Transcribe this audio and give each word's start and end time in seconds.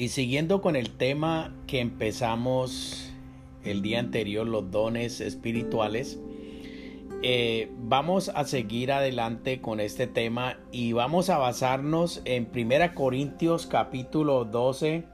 Y 0.00 0.08
siguiendo 0.08 0.62
con 0.62 0.76
el 0.76 0.92
tema 0.92 1.52
que 1.66 1.78
empezamos 1.78 3.12
el 3.64 3.82
día 3.82 3.98
anterior, 3.98 4.46
los 4.46 4.70
dones 4.70 5.20
espirituales, 5.20 6.18
eh, 7.22 7.70
vamos 7.76 8.30
a 8.30 8.44
seguir 8.44 8.92
adelante 8.92 9.60
con 9.60 9.78
este 9.78 10.06
tema 10.06 10.58
y 10.72 10.94
vamos 10.94 11.28
a 11.28 11.36
basarnos 11.36 12.22
en 12.24 12.48
1 12.50 12.94
Corintios 12.94 13.66
capítulo 13.66 14.46
12 14.46 15.04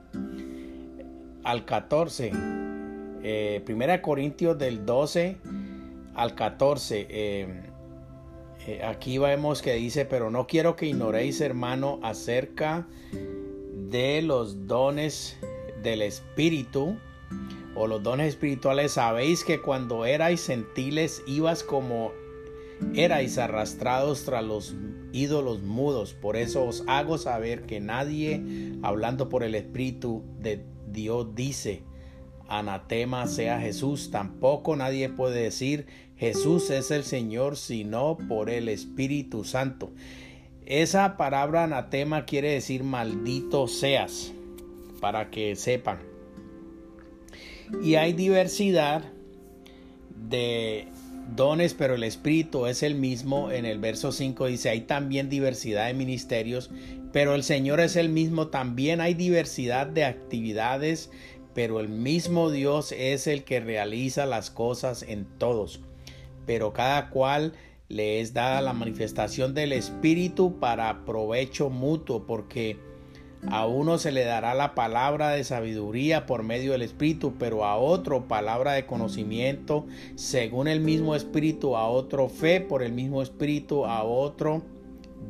al 1.43 1.65
14. 1.65 2.31
Eh, 3.25 3.65
1 3.69 4.03
Corintios 4.03 4.57
del 4.57 4.87
12 4.87 5.39
al 6.15 6.37
14. 6.37 7.09
Eh, 7.11 7.63
eh, 8.69 8.83
aquí 8.85 9.19
vemos 9.19 9.63
que 9.63 9.75
dice, 9.75 10.05
pero 10.05 10.31
no 10.31 10.47
quiero 10.47 10.77
que 10.77 10.87
ignoréis 10.87 11.41
hermano 11.41 11.99
acerca 12.05 12.87
de 13.13 13.36
los 14.23 14.67
dones 14.67 15.37
del 15.83 16.03
Espíritu 16.03 16.97
o 17.75 17.87
los 17.87 18.03
dones 18.03 18.29
espirituales, 18.29 18.93
sabéis 18.93 19.45
que 19.45 19.61
cuando 19.61 20.05
erais 20.05 20.47
gentiles 20.47 21.23
ibas 21.27 21.63
como 21.63 22.13
erais 22.95 23.39
arrastrados 23.39 24.25
tras 24.25 24.45
los 24.45 24.75
ídolos 25.13 25.63
mudos. 25.63 26.15
Por 26.15 26.37
eso 26.37 26.65
os 26.65 26.85
hago 26.87 27.19
saber 27.19 27.63
que 27.63 27.81
nadie, 27.81 28.43
hablando 28.83 29.29
por 29.29 29.43
el 29.43 29.55
Espíritu 29.55 30.25
de 30.41 30.65
Dios, 30.91 31.35
dice, 31.35 31.83
anatema 32.49 33.27
sea 33.27 33.61
Jesús. 33.61 34.11
Tampoco 34.11 34.77
nadie 34.77 35.09
puede 35.09 35.43
decir, 35.43 35.87
Jesús 36.17 36.71
es 36.71 36.91
el 36.91 37.05
Señor, 37.05 37.57
sino 37.57 38.17
por 38.29 38.51
el 38.51 38.69
Espíritu 38.69 39.45
Santo. 39.45 39.91
Esa 40.67 41.17
palabra 41.17 41.63
anatema 41.63 42.27
quiere 42.27 42.51
decir 42.51 42.83
maldito 42.83 43.69
seas, 43.69 44.33
para 45.01 45.31
que 45.31 45.55
sepan. 45.55 45.99
Y 47.85 47.95
hay 47.95 48.13
diversidad 48.13 49.05
de 50.29 50.89
dones, 51.37 51.73
pero 51.75 51.95
el 51.95 52.03
Espíritu 52.03 52.67
es 52.67 52.83
el 52.83 52.97
mismo. 52.97 53.53
En 53.53 53.65
el 53.65 53.79
verso 53.79 54.11
5 54.11 54.47
dice, 54.47 54.69
hay 54.69 54.81
también 54.81 55.29
diversidad 55.29 55.87
de 55.87 55.95
ministerios, 55.95 56.73
pero 57.13 57.37
el 57.37 57.45
Señor 57.45 57.79
es 57.79 57.95
el 57.95 58.09
mismo. 58.09 58.49
También 58.49 59.01
hay 59.01 59.15
diversidad 59.15 59.87
de 59.87 60.05
actividades, 60.05 61.11
pero 61.55 61.79
el 61.79 61.89
mismo 61.89 62.51
Dios 62.51 62.91
es 62.91 63.29
el 63.29 63.45
que 63.45 63.61
realiza 63.61 64.27
las 64.27 64.51
cosas 64.51 65.05
en 65.05 65.27
todos. 65.39 65.81
Pero 66.45 66.73
cada 66.73 67.11
cual 67.11 67.53
le 67.89 68.21
es 68.21 68.35
dada 68.35 68.61
la 68.61 68.73
manifestación 68.73 69.55
del 69.55 69.73
Espíritu 69.73 70.59
para 70.59 71.05
provecho 71.05 71.71
mutuo, 71.71 72.27
porque 72.27 72.79
a 73.49 73.67
uno 73.67 73.99
se 73.99 74.11
le 74.11 74.25
dará 74.25 74.55
la 74.55 74.75
palabra 74.75 75.31
de 75.31 75.45
sabiduría 75.45 76.27
por 76.27 76.43
medio 76.43 76.73
del 76.73 76.83
Espíritu, 76.83 77.35
pero 77.39 77.65
a 77.65 77.77
otro 77.77 78.27
palabra 78.27 78.73
de 78.73 78.87
conocimiento 78.87 79.87
según 80.17 80.67
el 80.67 80.81
mismo 80.81 81.15
Espíritu, 81.15 81.77
a 81.77 81.89
otro 81.89 82.29
fe 82.29 82.61
por 82.61 82.83
el 82.83 82.93
mismo 82.93 83.23
Espíritu, 83.23 83.87
a 83.87 84.03
otro 84.03 84.63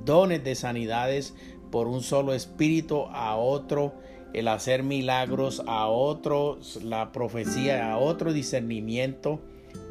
dones 0.05 0.43
de 0.45 0.55
sanidades 0.55 1.35
por 1.71 1.89
un 1.89 2.03
solo 2.03 2.33
Espíritu, 2.33 3.05
a 3.11 3.37
otro 3.37 3.93
el 4.33 4.49
hacer 4.49 4.83
milagros, 4.83 5.63
a 5.67 5.89
otro 5.89 6.59
la 6.83 7.13
profecía, 7.13 7.93
a 7.93 7.99
otro 7.99 8.33
discernimiento 8.33 9.41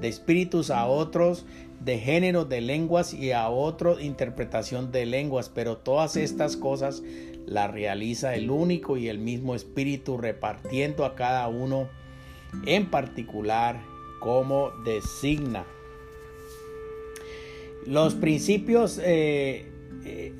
de 0.01 0.07
espíritus, 0.07 0.69
a 0.69 0.85
otros 0.85 1.45
de 1.79 1.99
género 1.99 2.45
de 2.45 2.61
lenguas 2.61 3.13
y 3.13 3.31
a 3.31 3.49
otro 3.49 3.99
interpretación 3.99 4.91
de 4.91 5.05
lenguas, 5.05 5.49
pero 5.49 5.77
todas 5.77 6.15
estas 6.15 6.57
cosas 6.57 7.03
las 7.45 7.71
realiza 7.71 8.35
el 8.35 8.49
único 8.49 8.97
y 8.97 9.07
el 9.07 9.19
mismo 9.19 9.55
Espíritu 9.55 10.17
repartiendo 10.17 11.05
a 11.05 11.15
cada 11.15 11.47
uno 11.47 11.87
en 12.65 12.89
particular 12.89 13.81
como 14.19 14.71
designa. 14.83 15.65
Los 17.85 18.15
principios 18.15 18.99
eh, 19.03 19.71
eh, 20.05 20.33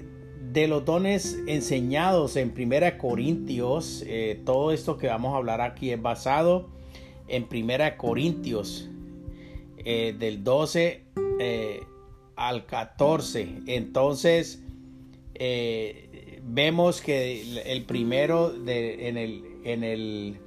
de 0.51 0.67
los 0.67 0.83
dones 0.83 1.37
enseñados 1.45 2.37
en 2.37 2.51
Primera 2.51 2.97
Corintios, 2.97 4.03
eh, 4.07 4.41
todo 4.45 4.71
esto 4.71 4.97
que 4.97 5.07
vamos 5.07 5.33
a 5.35 5.37
hablar 5.37 5.61
aquí 5.61 5.91
es 5.91 6.01
basado 6.01 6.69
en 7.27 7.47
Primera 7.47 7.97
Corintios 7.97 8.89
del 9.85 10.43
12 10.43 11.03
eh, 11.39 11.83
al 12.35 12.65
14. 12.65 13.47
Entonces, 13.67 14.61
eh, 15.35 16.41
vemos 16.43 17.01
que 17.01 17.61
el, 17.71 17.85
primero 17.85 18.49
de, 18.49 19.07
en, 19.07 19.17
el, 19.17 19.43
en, 19.63 19.83
el, 19.83 20.37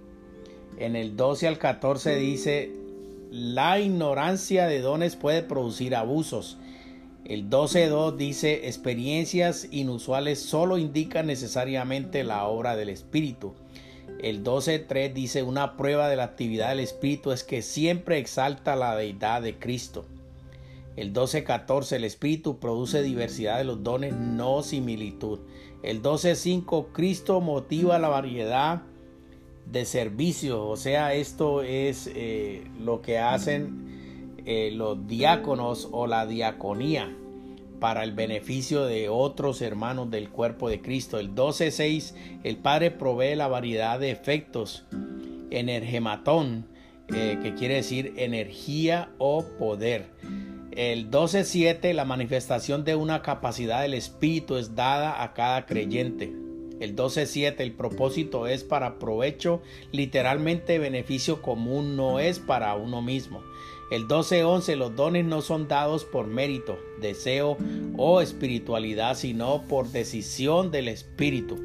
en 0.78 0.97
el 0.97 1.16
12 1.16 1.48
al 1.48 1.59
14 1.59 2.16
dice, 2.16 2.72
la 3.31 3.78
ignorancia 3.78 4.66
de 4.66 4.81
dones 4.81 5.16
puede 5.16 5.43
producir 5.43 5.94
abusos. 5.94 6.59
El 7.25 7.50
12.2 7.50 8.16
dice, 8.16 8.69
experiencias 8.69 9.69
inusuales 9.71 10.41
solo 10.41 10.78
indican 10.78 11.27
necesariamente 11.27 12.25
la 12.25 12.47
obra 12.47 12.75
del 12.75 12.88
Espíritu. 12.88 13.54
El 14.20 14.42
12.3 14.42 15.12
dice, 15.12 15.42
una 15.42 15.76
prueba 15.76 16.08
de 16.08 16.16
la 16.16 16.24
actividad 16.24 16.70
del 16.70 16.80
Espíritu 16.80 17.30
es 17.30 17.44
que 17.44 17.62
siempre 17.62 18.18
exalta 18.18 18.74
la 18.74 18.96
deidad 18.96 19.42
de 19.42 19.58
Cristo. 19.58 20.06
El 20.96 21.12
12.14, 21.12 21.92
el 21.92 22.04
Espíritu 22.04 22.58
produce 22.58 23.02
diversidad 23.02 23.58
de 23.58 23.64
los 23.64 23.84
dones, 23.84 24.14
no 24.14 24.62
similitud. 24.62 25.38
El 25.84 26.02
12.5, 26.02 26.88
Cristo 26.92 27.40
motiva 27.40 28.00
la 28.00 28.08
variedad 28.08 28.82
de 29.66 29.84
servicios. 29.84 30.58
O 30.60 30.76
sea, 30.76 31.14
esto 31.14 31.62
es 31.62 32.10
eh, 32.12 32.64
lo 32.80 33.00
que 33.00 33.18
hacen 33.18 34.34
eh, 34.44 34.70
los 34.72 35.06
diáconos 35.06 35.88
o 35.92 36.06
la 36.06 36.26
diaconía 36.26 37.17
para 37.81 38.05
el 38.05 38.12
beneficio 38.12 38.84
de 38.84 39.09
otros 39.09 39.62
hermanos 39.62 40.11
del 40.11 40.28
cuerpo 40.28 40.69
de 40.69 40.81
Cristo. 40.81 41.19
El 41.19 41.34
12.6, 41.34 42.15
el 42.44 42.56
Padre 42.56 42.91
provee 42.91 43.34
la 43.37 43.49
variedad 43.49 43.99
de 43.99 44.11
efectos. 44.11 44.84
Energematón, 45.50 46.66
eh, 47.15 47.39
que 47.43 47.55
quiere 47.55 47.75
decir 47.75 48.15
energía 48.16 49.11
o 49.19 49.44
poder. 49.59 50.06
El 50.72 51.11
12.7, 51.11 51.93
la 51.94 52.05
manifestación 52.05 52.84
de 52.84 52.94
una 52.94 53.22
capacidad 53.22 53.83
del 53.83 53.95
Espíritu 53.95 54.56
es 54.56 54.77
dada 54.77 55.22
a 55.22 55.33
cada 55.33 55.66
creyente. 55.66 56.33
El 56.81 56.95
12.7, 56.95 57.60
el 57.60 57.72
propósito 57.72 58.47
es 58.47 58.63
para 58.63 58.98
provecho, 58.98 59.60
literalmente 59.91 60.78
beneficio 60.78 61.42
común, 61.42 61.97
no 61.97 62.21
es 62.21 62.39
para 62.39 62.74
uno 62.77 63.03
mismo. 63.03 63.42
El 63.90 64.06
12.11, 64.06 64.76
los 64.76 64.94
dones 64.96 65.24
no 65.24 65.40
son 65.40 65.66
dados 65.66 66.04
por 66.04 66.26
mérito, 66.26 66.78
deseo 67.00 67.56
o 67.96 68.20
espiritualidad, 68.20 69.16
sino 69.16 69.62
por 69.66 69.90
decisión 69.90 70.70
del 70.70 70.88
Espíritu. 70.88 71.56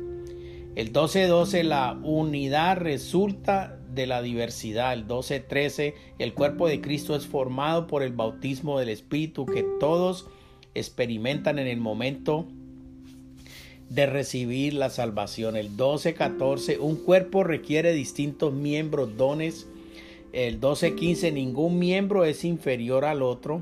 El 0.76 0.92
12.12, 0.92 1.64
la 1.64 2.00
unidad 2.02 2.78
resulta 2.78 3.78
de 3.94 4.08
la 4.08 4.22
diversidad. 4.22 4.94
El 4.94 5.08
12.13, 5.08 5.94
el 6.18 6.34
cuerpo 6.34 6.68
de 6.68 6.82
Cristo 6.82 7.16
es 7.16 7.28
formado 7.28 7.88
por 7.88 8.04
el 8.04 8.14
bautismo 8.14 8.80
del 8.80 8.90
Espíritu 8.90 9.46
que 9.46 9.64
todos 9.80 10.28
experimentan 10.74 11.60
en 11.60 11.68
el 11.68 11.78
momento 11.78 12.48
de 13.90 14.08
recibir 14.08 14.74
la 14.74 14.90
salvación. 14.90 15.56
El 15.56 15.78
12.14, 15.78 16.80
un 16.80 16.96
cuerpo 16.96 17.44
requiere 17.44 17.94
distintos 17.94 18.54
miembros, 18.54 19.16
dones. 19.18 19.68
El 20.34 20.60
12.15, 20.60 21.32
ningún 21.32 21.78
miembro 21.78 22.26
es 22.26 22.44
inferior 22.44 23.06
al 23.06 23.22
otro. 23.22 23.62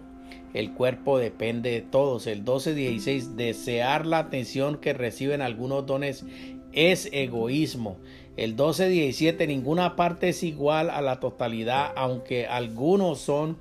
el 0.53 0.73
cuerpo 0.73 1.17
depende 1.17 1.71
de 1.71 1.81
todos. 1.81 2.27
El 2.27 2.45
12.16, 2.45 3.35
desear 3.35 4.05
la 4.05 4.19
atención 4.19 4.77
que 4.77 4.93
reciben 4.93 5.41
algunos 5.41 5.85
dones 5.85 6.25
es 6.71 7.09
egoísmo. 7.11 7.97
El 8.37 8.55
12.17, 8.55 9.47
ninguna 9.47 9.95
parte 9.97 10.29
es 10.29 10.43
igual 10.43 10.89
a 10.89 11.01
la 11.01 11.19
totalidad, 11.19 11.91
aunque 11.95 12.47
algunos 12.47 13.19
son 13.19 13.57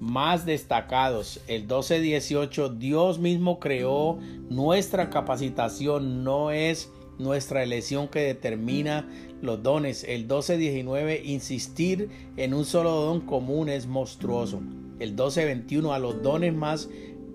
más 0.00 0.46
destacados. 0.46 1.40
El 1.48 1.66
12.18, 1.66 2.76
Dios 2.78 3.18
mismo 3.18 3.58
creó 3.58 4.18
nuestra 4.48 5.10
capacitación, 5.10 6.22
no 6.22 6.52
es 6.52 6.90
nuestra 7.18 7.62
elección 7.62 8.08
que 8.08 8.20
determina 8.20 9.08
los 9.42 9.62
dones. 9.62 10.04
El 10.04 10.28
12.19, 10.28 11.20
insistir 11.24 12.08
en 12.36 12.54
un 12.54 12.64
solo 12.64 12.90
don 12.90 13.20
común 13.22 13.68
es 13.68 13.86
monstruoso. 13.86 14.60
El 14.98 15.16
12.21, 15.16 15.94
a 15.94 15.98
los 15.98 16.22
dones 16.22 16.54
más 16.54 16.88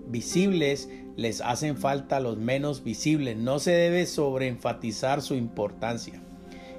visibles 0.08 0.88
les 1.16 1.40
hacen 1.40 1.76
falta 1.76 2.20
los 2.20 2.38
menos 2.38 2.84
visibles. 2.84 3.36
No 3.36 3.58
se 3.58 3.72
debe 3.72 4.06
sobreenfatizar 4.06 5.22
su 5.22 5.34
importancia. 5.34 6.22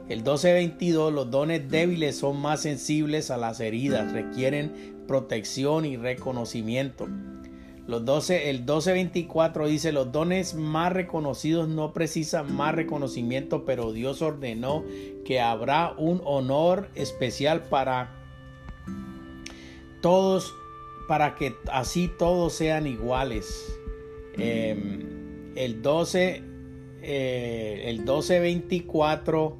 El 0.10 0.24
12.22, 0.24 1.12
los 1.12 1.32
dones 1.32 1.70
débiles 1.70 2.18
son 2.18 2.42
más 2.42 2.62
sensibles 2.62 3.32
a 3.32 3.38
las 3.38 3.62
heridas, 3.62 4.12
requieren 4.12 4.94
protección 5.08 5.86
y 5.86 5.96
reconocimiento. 5.96 7.08
Los 7.86 8.06
12, 8.06 8.50
el 8.50 8.66
12.24 8.66 9.68
dice, 9.68 9.92
los 9.92 10.12
dones 10.12 10.54
más 10.54 10.94
reconocidos 10.94 11.68
no 11.68 11.92
precisan 11.92 12.56
más 12.56 12.74
reconocimiento, 12.74 13.66
pero 13.66 13.92
Dios 13.92 14.22
ordenó 14.22 14.86
que 15.26 15.42
habrá 15.42 15.94
un 15.98 16.22
honor 16.24 16.90
especial 16.96 17.64
para 17.64 18.16
todos, 20.02 20.54
para 21.10 21.36
que 21.36 21.56
así 21.74 22.10
todos 22.18 22.54
sean 22.54 22.88
iguales. 22.88 23.78
Em, 24.38 25.52
el 25.56 25.82
12, 25.82 26.42
eh, 27.02 27.84
el 27.86 28.06
12.24 28.06 29.58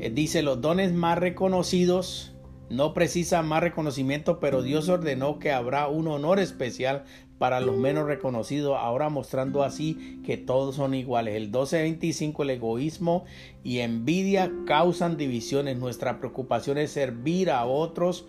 eh, 0.00 0.10
dice, 0.10 0.42
los 0.42 0.60
dones 0.60 0.92
más 0.92 1.18
reconocidos 1.18 2.33
no 2.74 2.94
precisan 2.94 3.46
más 3.46 3.62
reconocimiento, 3.62 4.40
pero 4.40 4.62
Dios 4.62 4.88
ordenó 4.88 5.38
que 5.38 5.52
habrá 5.52 5.88
un 5.88 6.08
honor 6.08 6.38
especial 6.38 7.04
para 7.38 7.60
los 7.60 7.76
menos 7.76 8.06
reconocidos, 8.06 8.76
ahora 8.78 9.08
mostrando 9.08 9.62
así 9.62 10.20
que 10.24 10.36
todos 10.36 10.76
son 10.76 10.94
iguales. 10.94 11.34
El 11.34 11.44
1225, 11.44 12.42
el 12.42 12.50
egoísmo 12.50 13.24
y 13.62 13.80
envidia 13.80 14.50
causan 14.66 15.16
divisiones. 15.16 15.76
Nuestra 15.76 16.18
preocupación 16.18 16.78
es 16.78 16.92
servir 16.92 17.50
a 17.50 17.66
otros 17.66 18.26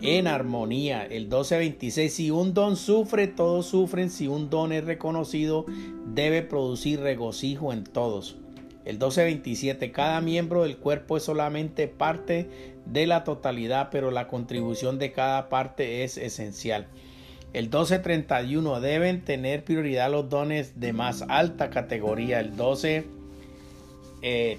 en 0.00 0.28
armonía. 0.28 1.04
El 1.04 1.24
1226, 1.24 2.12
si 2.12 2.30
un 2.30 2.54
don 2.54 2.76
sufre, 2.76 3.26
todos 3.26 3.66
sufren. 3.66 4.10
Si 4.10 4.28
un 4.28 4.50
don 4.50 4.72
es 4.72 4.84
reconocido, 4.84 5.66
debe 6.06 6.42
producir 6.42 7.00
regocijo 7.00 7.72
en 7.72 7.84
todos. 7.84 8.36
El 8.84 8.94
1227, 8.94 9.92
cada 9.92 10.20
miembro 10.22 10.62
del 10.62 10.78
cuerpo 10.78 11.16
es 11.16 11.24
solamente 11.24 11.88
parte 11.88 12.77
de 12.88 13.06
la 13.06 13.24
totalidad, 13.24 13.88
pero 13.90 14.10
la 14.10 14.28
contribución 14.28 14.98
de 14.98 15.12
cada 15.12 15.48
parte 15.48 16.04
es 16.04 16.16
esencial. 16.16 16.86
El 17.52 17.64
1231 17.66 18.80
deben 18.80 19.24
tener 19.24 19.64
prioridad 19.64 20.10
los 20.10 20.28
dones 20.28 20.78
de 20.78 20.92
más 20.92 21.24
alta 21.28 21.70
categoría. 21.70 22.40
El 22.40 22.56
12 22.56 23.06
eh, 24.22 24.58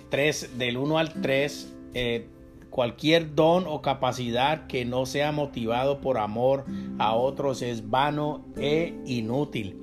del 0.58 0.78
1 0.78 0.98
al 0.98 1.14
3 1.22 1.74
eh, 1.94 2.28
cualquier 2.70 3.36
don 3.36 3.66
o 3.68 3.82
capacidad 3.82 4.68
que 4.68 4.86
no 4.86 5.06
sea 5.06 5.32
motivado 5.32 6.02
por 6.02 6.18
amor 6.18 6.66
a 6.98 7.16
otros 7.16 7.62
es 7.62 7.90
vano 7.90 8.46
e 8.58 8.94
inútil. 9.06 9.78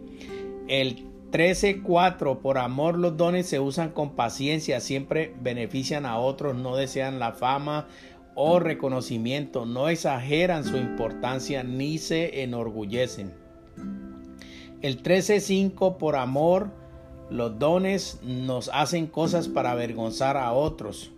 El 0.69 1.05
13.4 1.31 2.39
por 2.39 2.59
amor 2.59 2.97
los 2.97 3.17
dones 3.17 3.47
se 3.47 3.61
usan 3.61 3.91
con 3.91 4.15
paciencia, 4.15 4.81
siempre 4.81 5.35
benefician 5.41 6.07
a 6.07 6.19
otros, 6.19 6.57
no 6.57 6.77
desean 6.77 7.19
la 7.19 7.33
fama 7.33 7.89
o 8.37 8.61
reconocimiento, 8.61 9.65
no 9.65 9.89
exageran 9.89 10.63
su 10.63 10.77
importancia 10.77 11.65
ni 11.65 11.99
se 11.99 12.43
enorgullecen. 12.43 13.33
El 14.83 15.03
13.5 15.03 15.97
por 15.97 16.17
amor, 16.17 16.71
los 17.31 17.59
dones 17.59 18.21
nos 18.23 18.71
hacen 18.73 19.07
cosas 19.07 19.49
para 19.49 19.73
avergonzar 19.73 20.37
a 20.37 20.53
otros. 20.53 21.11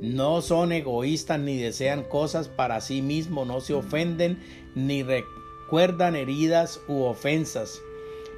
No 0.00 0.40
son 0.40 0.70
egoístas 0.70 1.40
ni 1.40 1.58
desean 1.58 2.04
cosas 2.04 2.48
para 2.48 2.80
sí 2.80 3.02
mismos, 3.02 3.46
no 3.46 3.60
se 3.60 3.74
ofenden 3.74 4.38
ni 4.76 5.02
recuerdan 5.02 6.14
heridas 6.14 6.80
u 6.86 7.02
ofensas. 7.02 7.80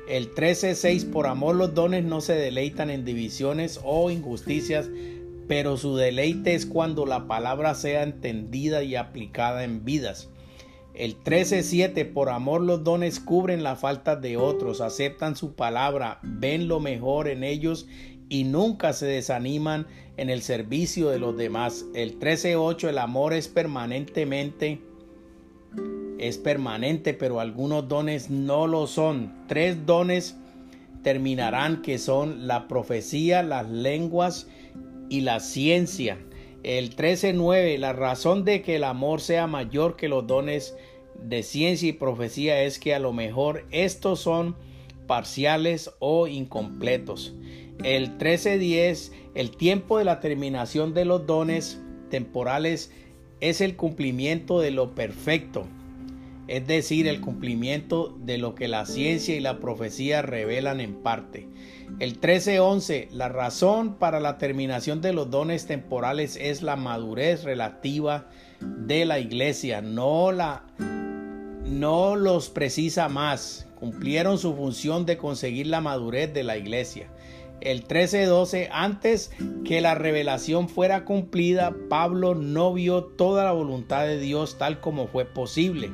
El 0.08 0.34
13.6 0.34 1.10
por 1.10 1.26
amor 1.26 1.56
los 1.56 1.74
dones 1.74 2.04
no 2.04 2.22
se 2.22 2.32
deleitan 2.32 2.88
en 2.88 3.04
divisiones 3.04 3.78
o 3.84 4.10
injusticias, 4.10 4.88
pero 5.48 5.76
su 5.76 5.96
deleite 5.96 6.54
es 6.54 6.66
cuando 6.66 7.06
la 7.06 7.26
palabra 7.26 7.74
sea 7.74 8.02
entendida 8.02 8.82
y 8.82 8.94
aplicada 8.94 9.64
en 9.64 9.84
vidas. 9.84 10.28
El 10.94 11.18
13.7 11.22 12.12
por 12.12 12.28
amor 12.28 12.60
los 12.60 12.84
dones 12.84 13.18
cubren 13.20 13.62
la 13.62 13.76
falta 13.76 14.16
de 14.16 14.36
otros, 14.36 14.80
aceptan 14.80 15.36
su 15.36 15.54
palabra, 15.54 16.18
ven 16.22 16.68
lo 16.68 16.80
mejor 16.80 17.28
en 17.28 17.44
ellos 17.44 17.86
y 18.28 18.44
nunca 18.44 18.92
se 18.92 19.06
desaniman 19.06 19.86
en 20.16 20.28
el 20.28 20.42
servicio 20.42 21.08
de 21.08 21.18
los 21.18 21.36
demás. 21.36 21.86
El 21.94 22.18
13.8 22.18 22.88
el 22.88 22.98
amor 22.98 23.32
es 23.32 23.48
permanentemente 23.48 24.82
es 26.18 26.36
permanente, 26.36 27.14
pero 27.14 27.40
algunos 27.40 27.88
dones 27.88 28.28
no 28.28 28.66
lo 28.66 28.86
son. 28.86 29.32
Tres 29.46 29.86
dones 29.86 30.36
terminarán 31.02 31.80
que 31.80 31.98
son 31.98 32.46
la 32.46 32.68
profecía, 32.68 33.42
las 33.42 33.68
lenguas 33.70 34.48
y 35.08 35.22
la 35.22 35.40
ciencia. 35.40 36.18
El 36.62 36.94
13.9, 36.94 37.78
la 37.78 37.92
razón 37.92 38.44
de 38.44 38.62
que 38.62 38.76
el 38.76 38.84
amor 38.84 39.20
sea 39.20 39.46
mayor 39.46 39.96
que 39.96 40.08
los 40.08 40.26
dones 40.26 40.74
de 41.22 41.42
ciencia 41.42 41.88
y 41.88 41.92
profecía 41.92 42.62
es 42.62 42.78
que 42.78 42.94
a 42.94 42.98
lo 42.98 43.12
mejor 43.12 43.64
estos 43.70 44.20
son 44.20 44.56
parciales 45.06 45.90
o 45.98 46.26
incompletos. 46.26 47.34
El 47.82 48.18
13.10, 48.18 49.12
el 49.34 49.50
tiempo 49.56 49.98
de 49.98 50.04
la 50.04 50.20
terminación 50.20 50.94
de 50.94 51.04
los 51.04 51.26
dones 51.26 51.80
temporales 52.10 52.92
es 53.40 53.60
el 53.60 53.76
cumplimiento 53.76 54.60
de 54.60 54.72
lo 54.72 54.94
perfecto, 54.94 55.66
es 56.48 56.66
decir, 56.66 57.06
el 57.06 57.20
cumplimiento 57.20 58.16
de 58.20 58.38
lo 58.38 58.54
que 58.54 58.68
la 58.68 58.86
ciencia 58.86 59.36
y 59.36 59.40
la 59.40 59.60
profecía 59.60 60.22
revelan 60.22 60.80
en 60.80 60.94
parte. 60.94 61.46
El 62.00 62.20
13.11. 62.20 63.10
La 63.10 63.28
razón 63.28 63.96
para 63.96 64.18
la 64.18 64.38
terminación 64.38 65.02
de 65.02 65.12
los 65.12 65.30
dones 65.30 65.66
temporales 65.66 66.36
es 66.40 66.62
la 66.62 66.76
madurez 66.76 67.44
relativa 67.44 68.30
de 68.60 69.04
la 69.04 69.18
iglesia. 69.18 69.82
No, 69.82 70.32
la, 70.32 70.64
no 71.66 72.16
los 72.16 72.48
precisa 72.48 73.10
más. 73.10 73.68
Cumplieron 73.78 74.38
su 74.38 74.56
función 74.56 75.04
de 75.04 75.18
conseguir 75.18 75.66
la 75.66 75.82
madurez 75.82 76.32
de 76.32 76.44
la 76.44 76.56
iglesia. 76.56 77.08
El 77.60 77.86
13.12. 77.86 78.70
Antes 78.72 79.32
que 79.66 79.82
la 79.82 79.94
revelación 79.94 80.70
fuera 80.70 81.04
cumplida, 81.04 81.74
Pablo 81.90 82.34
no 82.34 82.72
vio 82.72 83.04
toda 83.04 83.44
la 83.44 83.52
voluntad 83.52 84.06
de 84.06 84.18
Dios 84.18 84.56
tal 84.56 84.80
como 84.80 85.08
fue 85.08 85.26
posible 85.26 85.90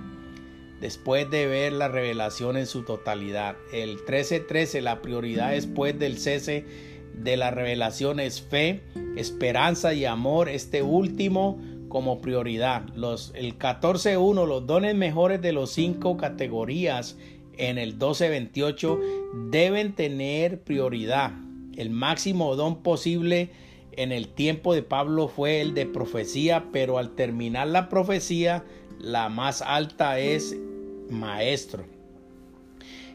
después 0.85 1.31
de 1.31 1.47
ver 1.47 1.73
la 1.73 1.89
revelación 1.89 2.59
en 2.59 2.67
su 2.67 2.83
totalidad. 2.83 3.57
El 3.73 4.05
13:13, 4.05 4.83
la 4.83 5.01
prioridad 5.01 5.53
después 5.53 5.99
del 5.99 6.19
cese 6.19 6.67
de 7.15 7.39
la 7.39 7.51
revelación 7.51 8.21
es 8.21 8.43
fe, 8.43 8.83
esperanza 9.17 9.95
y 9.95 10.05
amor, 10.05 10.51
este 10.51 10.83
último 10.83 11.59
como 11.89 12.21
prioridad. 12.21 12.87
Los, 12.95 13.33
el 13.35 13.59
14:1, 13.59 14.47
los 14.47 14.67
dones 14.67 14.95
mejores 14.95 15.41
de 15.41 15.53
los 15.53 15.71
cinco 15.71 16.19
categorías 16.19 17.17
en 17.57 17.79
el 17.79 17.99
12:28 17.99 19.01
deben 19.51 19.95
tener 19.95 20.61
prioridad. 20.65 21.33
El 21.79 21.89
máximo 21.89 22.57
don 22.57 22.83
posible 22.83 23.49
en 23.93 24.13
el 24.13 24.29
tiempo 24.29 24.75
de 24.75 24.83
Pablo 24.83 25.29
fue 25.29 25.63
el 25.63 25.73
de 25.73 25.87
profecía, 25.87 26.67
pero 26.73 26.99
al 26.99 27.15
terminar 27.15 27.69
la 27.69 27.89
profecía, 27.89 28.67
la 29.01 29.31
más 29.31 29.63
alta 29.63 30.19
es 30.19 30.55
maestro. 31.11 31.85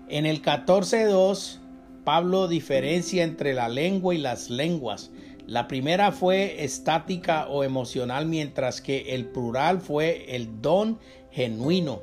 En 0.07 0.25
el 0.25 0.41
14.2, 0.41 1.59
Pablo 2.03 2.47
diferencia 2.47 3.23
entre 3.23 3.53
la 3.53 3.69
lengua 3.69 4.15
y 4.15 4.17
las 4.17 4.49
lenguas. 4.49 5.11
La 5.45 5.67
primera 5.67 6.11
fue 6.11 6.63
estática 6.63 7.47
o 7.47 7.63
emocional, 7.63 8.25
mientras 8.25 8.81
que 8.81 9.15
el 9.15 9.25
plural 9.27 9.81
fue 9.81 10.35
el 10.35 10.61
don 10.61 10.99
genuino. 11.31 12.01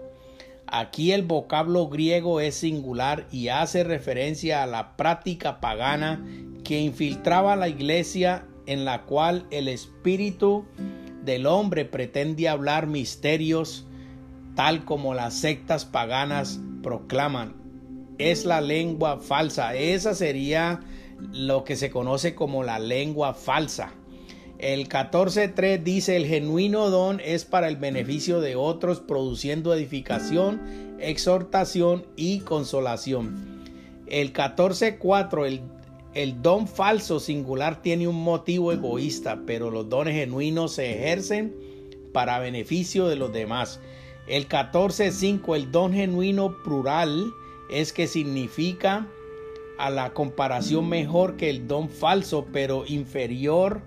Aquí 0.67 1.13
el 1.13 1.23
vocablo 1.23 1.89
griego 1.89 2.41
es 2.41 2.57
singular 2.57 3.27
y 3.31 3.49
hace 3.49 3.85
referencia 3.85 4.63
a 4.63 4.67
la 4.67 4.97
práctica 4.97 5.61
pagana 5.61 6.25
que 6.65 6.81
infiltraba 6.81 7.55
la 7.55 7.69
iglesia 7.69 8.47
en 8.67 8.85
la 8.85 9.05
cual 9.05 9.47
el 9.51 9.69
espíritu 9.69 10.65
del 11.25 11.47
hombre 11.47 11.85
pretende 11.85 12.49
hablar 12.49 12.89
misterios 12.89 13.87
tal 14.57 14.85
como 14.85 15.15
las 15.15 15.35
sectas 15.35 15.85
paganas 15.85 16.59
proclaman. 16.83 17.55
Es 18.19 18.45
la 18.45 18.61
lengua 18.61 19.19
falsa. 19.19 19.77
Esa 19.77 20.15
sería 20.15 20.81
lo 21.33 21.63
que 21.63 21.77
se 21.77 21.91
conoce 21.91 22.35
como 22.35 22.65
la 22.65 22.81
lengua 22.81 23.35
falsa. 23.35 23.93
El 24.59 24.89
14.3 24.89 25.83
dice, 25.83 26.17
el 26.17 26.27
genuino 26.27 26.89
don 26.89 27.21
es 27.21 27.45
para 27.45 27.69
el 27.69 27.77
beneficio 27.77 28.41
de 28.41 28.57
otros, 28.57 29.01
produciendo 29.01 29.75
edificación, 29.75 30.97
exhortación 30.99 32.07
y 32.17 32.41
consolación. 32.41 33.63
El 34.07 34.33
14.4, 34.33 35.47
el, 35.47 35.61
el 36.15 36.41
don 36.41 36.67
falso 36.67 37.21
singular 37.21 37.83
tiene 37.83 38.09
un 38.09 38.23
motivo 38.23 38.73
egoísta, 38.73 39.43
pero 39.47 39.71
los 39.71 39.91
dones 39.91 40.15
genuinos 40.15 40.73
se 40.73 40.95
ejercen 40.95 41.55
para 42.15 42.39
beneficio 42.39 43.09
de 43.09 43.17
los 43.17 43.31
demás. 43.35 43.79
El 44.27 44.49
14.5, 44.49 45.55
el 45.55 45.71
don 45.71 45.93
genuino 45.93 46.63
plural 46.65 47.33
es 47.71 47.93
que 47.93 48.07
significa 48.07 49.07
a 49.79 49.91
la 49.91 50.13
comparación 50.13 50.89
mejor 50.89 51.37
que 51.37 51.51
el 51.51 51.69
don 51.69 51.89
falso, 51.89 52.47
pero 52.53 52.85
inferior 52.87 53.83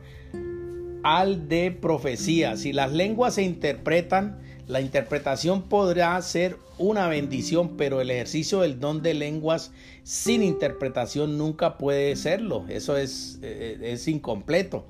al 1.04 1.48
de 1.50 1.72
profecía. 1.72 2.56
Si 2.58 2.74
las 2.74 2.92
lenguas 2.94 3.36
se 3.36 3.44
interpretan, 3.44 4.40
la 4.68 4.82
interpretación 4.82 5.64
podrá 5.64 6.22
ser 6.22 6.58
una 6.78 7.08
bendición, 7.08 7.76
pero 7.76 8.02
el 8.02 8.12
ejercicio 8.12 8.62
del 8.62 8.80
don 8.80 9.02
de 9.02 9.16
lenguas 9.16 9.72
sin 10.04 10.44
interpretación 10.44 11.38
nunca 11.38 11.78
puede 11.78 12.16
serlo. 12.16 12.66
Eso 12.70 12.96
es, 12.96 13.40
eh, 13.42 13.80
es 13.82 14.08
incompleto. 14.08 14.86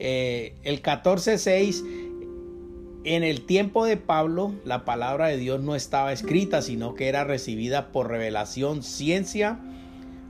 Eh, 0.00 0.54
el 0.62 0.80
14.6, 0.80 2.07
en 3.04 3.22
el 3.22 3.42
tiempo 3.46 3.84
de 3.84 3.96
Pablo, 3.96 4.54
la 4.64 4.84
palabra 4.84 5.28
de 5.28 5.36
Dios 5.36 5.60
no 5.60 5.74
estaba 5.74 6.12
escrita, 6.12 6.62
sino 6.62 6.94
que 6.94 7.08
era 7.08 7.24
recibida 7.24 7.92
por 7.92 8.08
revelación, 8.08 8.82
ciencia 8.82 9.60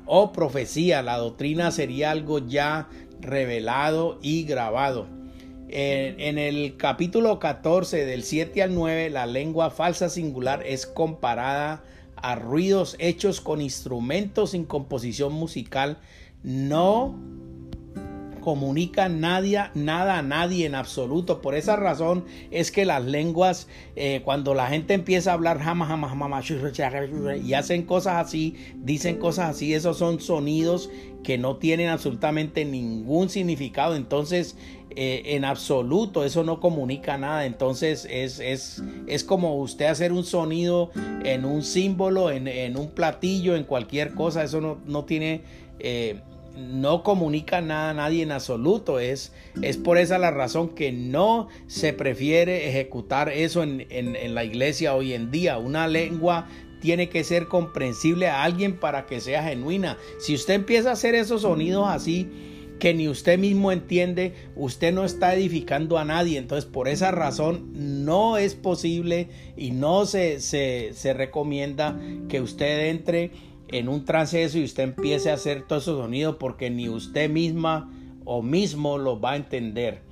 o 0.06 0.32
profecía. 0.32 1.02
La 1.02 1.16
doctrina 1.16 1.70
sería 1.70 2.10
algo 2.10 2.38
ya 2.38 2.88
revelado 3.20 4.18
y 4.22 4.44
grabado. 4.44 5.06
En, 5.70 6.38
el 6.38 6.78
capítulo 6.78 7.38
14 7.38 8.06
del 8.06 8.22
7 8.22 8.62
al 8.62 8.74
9, 8.74 9.10
la 9.10 9.26
lengua 9.26 9.70
falsa 9.70 10.08
singular 10.08 10.62
es 10.64 10.86
comparada 10.86 11.84
a 12.16 12.36
ruidos 12.36 12.96
hechos 12.98 13.42
con 13.42 13.60
instrumentos 13.60 14.52
sin 14.52 14.64
composición 14.64 15.34
musical, 15.34 15.98
no 16.42 17.18
comunica 18.48 19.10
nadie, 19.10 19.60
nada 19.74 20.16
a 20.16 20.22
nadie 20.22 20.64
en 20.64 20.74
absoluto. 20.74 21.42
Por 21.42 21.54
esa 21.54 21.76
razón 21.76 22.24
es 22.50 22.72
que 22.72 22.86
las 22.86 23.04
lenguas, 23.04 23.68
eh, 23.94 24.22
cuando 24.24 24.54
la 24.54 24.68
gente 24.68 24.94
empieza 24.94 25.32
a 25.32 25.34
hablar 25.34 25.58
jamás, 25.58 25.88
jamás, 25.90 26.12
jamás, 26.12 26.50
y 27.44 27.52
hacen 27.52 27.82
cosas 27.82 28.26
así, 28.26 28.56
dicen 28.76 29.18
cosas 29.18 29.50
así, 29.50 29.74
esos 29.74 29.98
son 29.98 30.18
sonidos 30.18 30.88
que 31.22 31.36
no 31.36 31.56
tienen 31.56 31.90
absolutamente 31.90 32.64
ningún 32.64 33.28
significado. 33.28 33.96
Entonces, 33.96 34.56
eh, 34.96 35.24
en 35.26 35.44
absoluto, 35.44 36.24
eso 36.24 36.42
no 36.42 36.58
comunica 36.58 37.18
nada. 37.18 37.44
Entonces, 37.44 38.08
es, 38.10 38.40
es, 38.40 38.82
es 39.06 39.24
como 39.24 39.58
usted 39.58 39.84
hacer 39.84 40.10
un 40.10 40.24
sonido 40.24 40.90
en 41.22 41.44
un 41.44 41.62
símbolo, 41.62 42.30
en, 42.30 42.48
en 42.48 42.78
un 42.78 42.92
platillo, 42.92 43.56
en 43.56 43.64
cualquier 43.64 44.14
cosa. 44.14 44.42
Eso 44.42 44.62
no, 44.62 44.78
no 44.86 45.04
tiene... 45.04 45.42
Eh, 45.80 46.22
no 46.58 47.02
comunica 47.02 47.60
nada 47.60 47.90
a 47.90 47.94
nadie 47.94 48.22
en 48.22 48.32
absoluto. 48.32 48.98
Es, 48.98 49.32
es 49.62 49.76
por 49.76 49.98
esa 49.98 50.18
la 50.18 50.30
razón 50.30 50.70
que 50.70 50.92
no 50.92 51.48
se 51.66 51.92
prefiere 51.92 52.68
ejecutar 52.68 53.28
eso 53.28 53.62
en, 53.62 53.86
en, 53.90 54.34
la 54.34 54.44
iglesia 54.44 54.94
hoy 54.94 55.14
en 55.14 55.30
día. 55.30 55.58
Una 55.58 55.86
lengua 55.86 56.48
tiene 56.80 57.08
que 57.08 57.24
ser 57.24 57.48
comprensible 57.48 58.28
a 58.28 58.42
alguien 58.42 58.78
para 58.78 59.06
que 59.06 59.20
sea 59.20 59.42
genuina. 59.42 59.96
Si 60.18 60.34
usted 60.34 60.54
empieza 60.54 60.90
a 60.90 60.92
hacer 60.92 61.14
esos 61.14 61.42
sonidos 61.42 61.88
así 61.88 62.28
que 62.78 62.94
ni 62.94 63.08
usted 63.08 63.38
mismo 63.38 63.72
entiende, 63.72 64.34
usted 64.54 64.92
no 64.92 65.04
está 65.04 65.34
edificando 65.34 65.98
a 65.98 66.04
nadie. 66.04 66.38
Entonces, 66.38 66.68
por 66.70 66.88
esa 66.88 67.10
razón, 67.10 67.72
no 68.04 68.36
es 68.36 68.54
posible 68.54 69.28
y 69.56 69.72
no 69.72 70.06
se, 70.06 70.40
se, 70.40 70.90
se 70.92 71.12
recomienda 71.12 71.98
que 72.28 72.40
usted 72.40 72.88
entre 72.90 73.32
en 73.68 73.88
un 73.88 74.04
trance 74.04 74.48
y 74.52 74.64
usted 74.64 74.82
empiece 74.82 75.30
a 75.30 75.34
hacer 75.34 75.62
todos 75.62 75.84
esos 75.84 75.98
sonidos 75.98 76.36
porque 76.38 76.70
ni 76.70 76.88
usted 76.88 77.30
misma 77.30 77.90
o 78.24 78.42
mismo 78.42 78.98
lo 78.98 79.20
va 79.20 79.32
a 79.32 79.36
entender. 79.36 80.02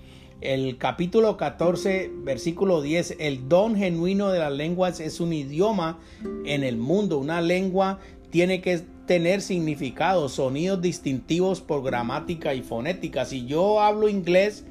El 0.41 0.77
capítulo 0.77 1.37
14, 1.39 2.11
versículo 2.15 2.83
10, 2.83 3.17
el 3.21 3.49
don 3.49 3.75
genuino 3.75 4.31
de 4.31 4.39
las 4.39 4.53
lenguas 4.53 5.01
es 5.01 5.21
un 5.21 5.33
idioma 5.33 5.99
en 6.45 6.63
el 6.63 6.77
mundo. 6.77 7.19
Una 7.19 7.41
lengua 7.41 8.01
tiene 8.31 8.61
que 8.61 8.83
tener 9.07 9.41
significados, 9.41 10.33
sonidos 10.33 10.83
distintivos 10.83 11.63
por 11.63 11.83
gramática 11.83 12.55
y 12.55 12.63
fonética. 12.63 13.25
Si 13.25 13.47
yo 13.47 13.81
hablo 13.81 14.11
inglés, 14.11 14.67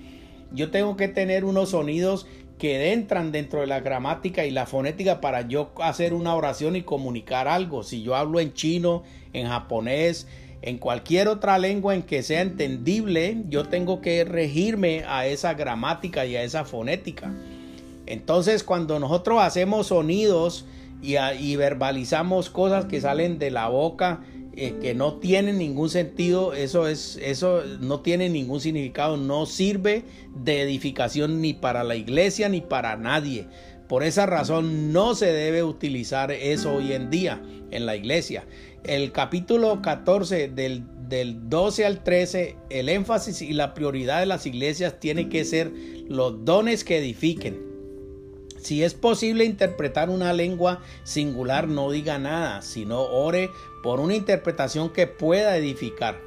yo 0.51 0.69
tengo 0.69 0.95
que 0.97 1.07
tener 1.07 1.45
unos 1.45 1.69
sonidos 1.69 2.27
que 2.57 2.93
entran 2.93 3.31
dentro 3.31 3.61
de 3.61 3.67
la 3.67 3.81
gramática 3.81 4.45
y 4.45 4.51
la 4.51 4.65
fonética 4.65 5.19
para 5.19 5.47
yo 5.47 5.71
hacer 5.81 6.13
una 6.13 6.35
oración 6.35 6.75
y 6.75 6.83
comunicar 6.83 7.47
algo. 7.47 7.83
Si 7.83 8.01
yo 8.01 8.15
hablo 8.15 8.39
en 8.39 8.53
chino, 8.53 9.03
en 9.33 9.47
japonés, 9.47 10.27
en 10.61 10.77
cualquier 10.77 11.27
otra 11.27 11.57
lengua 11.57 11.95
en 11.95 12.03
que 12.03 12.23
sea 12.23 12.41
entendible, 12.41 13.43
yo 13.49 13.65
tengo 13.65 14.01
que 14.01 14.23
regirme 14.23 15.03
a 15.07 15.27
esa 15.27 15.53
gramática 15.53 16.25
y 16.25 16.35
a 16.35 16.43
esa 16.43 16.63
fonética. 16.63 17.33
Entonces, 18.05 18.63
cuando 18.63 18.99
nosotros 18.99 19.41
hacemos 19.41 19.87
sonidos 19.87 20.65
y, 21.01 21.17
y 21.17 21.55
verbalizamos 21.57 22.49
cosas 22.49 22.85
que 22.85 23.01
salen 23.01 23.37
de 23.37 23.51
la 23.51 23.67
boca, 23.67 24.21
eh, 24.57 24.75
que 24.81 24.93
no 24.93 25.15
tiene 25.15 25.51
ningún 25.51 25.89
sentido, 25.89 26.53
eso 26.53 26.87
es, 26.87 27.19
eso 27.21 27.61
no 27.81 27.99
tiene 27.99 28.29
ningún 28.29 28.61
significado, 28.61 29.17
no 29.17 29.45
sirve 29.45 30.05
de 30.33 30.61
edificación 30.61 31.41
ni 31.41 31.53
para 31.53 31.83
la 31.83 31.95
iglesia 31.95 32.47
ni 32.47 32.61
para 32.61 32.95
nadie. 32.95 33.47
Por 33.89 34.03
esa 34.03 34.25
razón 34.25 34.93
no 34.93 35.13
se 35.13 35.27
debe 35.27 35.63
utilizar 35.63 36.31
eso 36.31 36.75
hoy 36.75 36.93
en 36.93 37.09
día 37.09 37.41
en 37.71 37.85
la 37.85 37.95
iglesia. 37.95 38.47
El 38.83 39.11
capítulo 39.11 39.81
14 39.81 40.47
del, 40.47 40.83
del 41.09 41.49
12 41.49 41.85
al 41.85 42.03
13, 42.03 42.55
el 42.69 42.89
énfasis 42.89 43.41
y 43.41 43.53
la 43.53 43.73
prioridad 43.73 44.21
de 44.21 44.25
las 44.25 44.45
iglesias 44.45 44.99
tiene 44.99 45.27
que 45.27 45.43
ser 45.43 45.71
los 46.07 46.45
dones 46.45 46.83
que 46.83 46.99
edifiquen 46.99 47.75
si 48.65 48.83
es 48.83 48.95
posible 48.95 49.45
interpretar 49.45 50.09
una 50.09 50.33
lengua 50.33 50.81
singular, 51.03 51.67
no 51.67 51.91
diga 51.91 52.17
nada, 52.17 52.63
sino 52.63 52.99
ore 53.03 53.51
por 53.85 53.99
una 53.99 54.15
interpretación 54.15 54.89
que 54.89 55.05
pueda 55.05 55.55
edificar. 55.57 56.19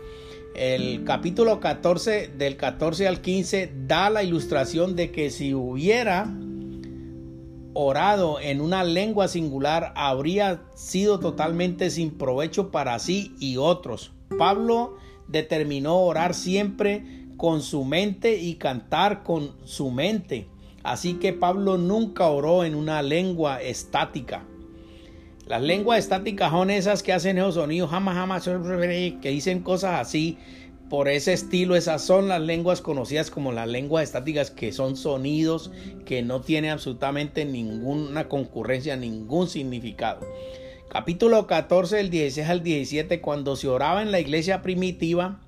El 0.54 1.02
capítulo 1.02 1.58
14 1.58 2.30
del 2.38 2.56
14 2.56 3.08
al 3.08 3.20
15 3.20 3.72
da 3.88 4.10
la 4.10 4.22
ilustración 4.22 4.94
de 4.94 5.10
que 5.10 5.30
si 5.30 5.54
hubiera 5.54 6.32
orado 7.74 8.38
en 8.38 8.60
una 8.60 8.84
lengua 8.84 9.26
singular 9.26 9.92
habría 9.96 10.62
sido 10.76 11.18
totalmente 11.18 11.90
sin 11.90 12.12
provecho 12.12 12.70
para 12.70 12.96
sí 13.00 13.34
y 13.40 13.56
otros. 13.56 14.12
Pablo 14.38 14.96
determinó 15.26 15.98
orar 15.98 16.34
siempre 16.34 17.26
con 17.36 17.60
su 17.60 17.84
mente 17.84 18.36
y 18.36 18.54
cantar 18.54 19.24
con 19.24 19.56
su 19.64 19.90
mente. 19.90 20.46
Así 20.84 21.14
que 21.14 21.32
Pablo 21.32 21.76
nunca 21.76 22.28
oró 22.28 22.62
en 22.62 22.76
una 22.76 23.02
lengua 23.02 23.60
estática. 23.60 24.44
Las 25.48 25.62
lenguas 25.62 26.00
estáticas 26.00 26.50
son 26.50 26.68
esas 26.68 27.02
que 27.02 27.14
hacen 27.14 27.38
esos 27.38 27.54
sonidos, 27.54 27.88
jamás, 27.88 28.16
jamás, 28.16 28.44
que 28.44 29.30
dicen 29.30 29.60
cosas 29.60 29.98
así. 29.98 30.36
Por 30.90 31.08
ese 31.08 31.32
estilo, 31.32 31.74
esas 31.74 32.02
son 32.02 32.28
las 32.28 32.42
lenguas 32.42 32.82
conocidas 32.82 33.30
como 33.30 33.50
las 33.52 33.66
lenguas 33.66 34.04
estáticas, 34.04 34.50
que 34.50 34.72
son 34.72 34.94
sonidos 34.96 35.70
que 36.04 36.20
no 36.20 36.42
tienen 36.42 36.72
absolutamente 36.72 37.46
ninguna 37.46 38.28
concurrencia, 38.28 38.96
ningún 38.96 39.48
significado. 39.48 40.20
Capítulo 40.90 41.46
14, 41.46 41.96
del 41.96 42.10
16 42.10 42.46
al 42.46 42.62
17, 42.62 43.22
cuando 43.22 43.56
se 43.56 43.68
oraba 43.68 44.02
en 44.02 44.12
la 44.12 44.20
iglesia 44.20 44.60
primitiva, 44.60 45.40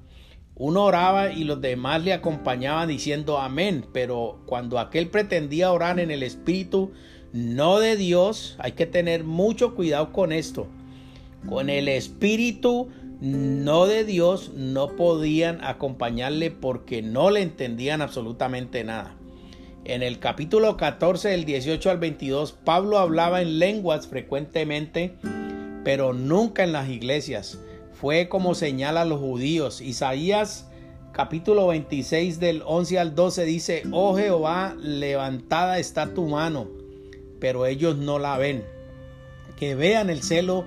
uno 0.55 0.85
oraba 0.85 1.31
y 1.31 1.45
los 1.45 1.61
demás 1.61 2.03
le 2.03 2.15
acompañaban 2.15 2.89
diciendo 2.89 3.39
amén, 3.39 3.87
pero 3.93 4.41
cuando 4.47 4.79
aquel 4.79 5.09
pretendía 5.09 5.73
orar 5.73 6.01
en 6.01 6.11
el 6.11 6.23
Espíritu, 6.23 6.93
no 7.33 7.79
de 7.79 7.97
Dios, 7.97 8.57
hay 8.59 8.73
que 8.73 8.87
tener 8.87 9.25
mucho 9.25 9.75
cuidado 9.75 10.13
con 10.13 10.33
esto. 10.33 10.67
Con 11.49 11.71
el 11.71 11.89
Espíritu 11.89 12.89
no 13.21 13.87
de 13.87 14.05
Dios 14.05 14.53
no 14.55 14.97
podían 14.97 15.63
acompañarle 15.63 16.51
porque 16.51 17.03
no 17.03 17.31
le 17.31 17.43
entendían 17.43 18.03
absolutamente 18.03 18.85
nada. 18.85 19.15
En 19.85 20.03
el 20.03 20.19
capítulo 20.19 20.77
14 20.77 21.31
del 21.31 21.45
18 21.45 21.91
al 21.91 21.99
22, 21.99 22.53
Pablo 22.53 22.99
hablaba 22.99 23.41
en 23.41 23.59
lenguas 23.59 24.07
frecuentemente, 24.07 25.15
pero 25.85 26.13
nunca 26.13 26.65
en 26.65 26.73
las 26.73 26.89
iglesias 26.89 27.59
fue 27.93 28.29
como 28.29 28.55
señala 28.55 29.03
a 29.03 29.07
los 29.07 29.21
judíos. 29.21 29.81
Isaías 29.81 30.71
capítulo 31.13 31.67
26 31.67 32.41
del 32.41 32.63
11 32.65 32.99
al 32.99 33.15
12 33.15 33.45
dice, 33.45 33.83
oh 33.91 34.17
Jehová, 34.17 34.75
levantada 34.79 35.79
está 35.79 36.15
tu 36.15 36.27
mano, 36.27 36.69
pero 37.41 37.67
ellos 37.67 37.97
no 37.97 38.19
la 38.19 38.39
ven. 38.39 38.65
que 39.57 39.75
vean 39.75 40.09
el 40.09 40.23
celo 40.23 40.65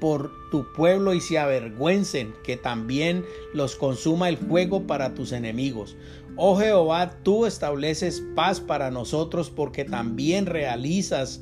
por 0.00 0.30
tu 0.50 0.70
pueblo 0.74 1.14
y 1.14 1.20
se 1.20 1.38
avergüencen, 1.38 2.34
que 2.44 2.56
también 2.56 3.24
los 3.54 3.74
consuma 3.74 4.28
el 4.28 4.36
fuego 4.36 4.86
para 4.86 5.14
tus 5.14 5.32
enemigos. 5.32 5.96
Oh 6.36 6.56
Jehová, 6.56 7.16
tú 7.22 7.46
estableces 7.46 8.22
paz 8.34 8.60
para 8.60 8.90
nosotros 8.90 9.50
porque 9.50 9.84
también 9.84 10.46
realizas 10.46 11.40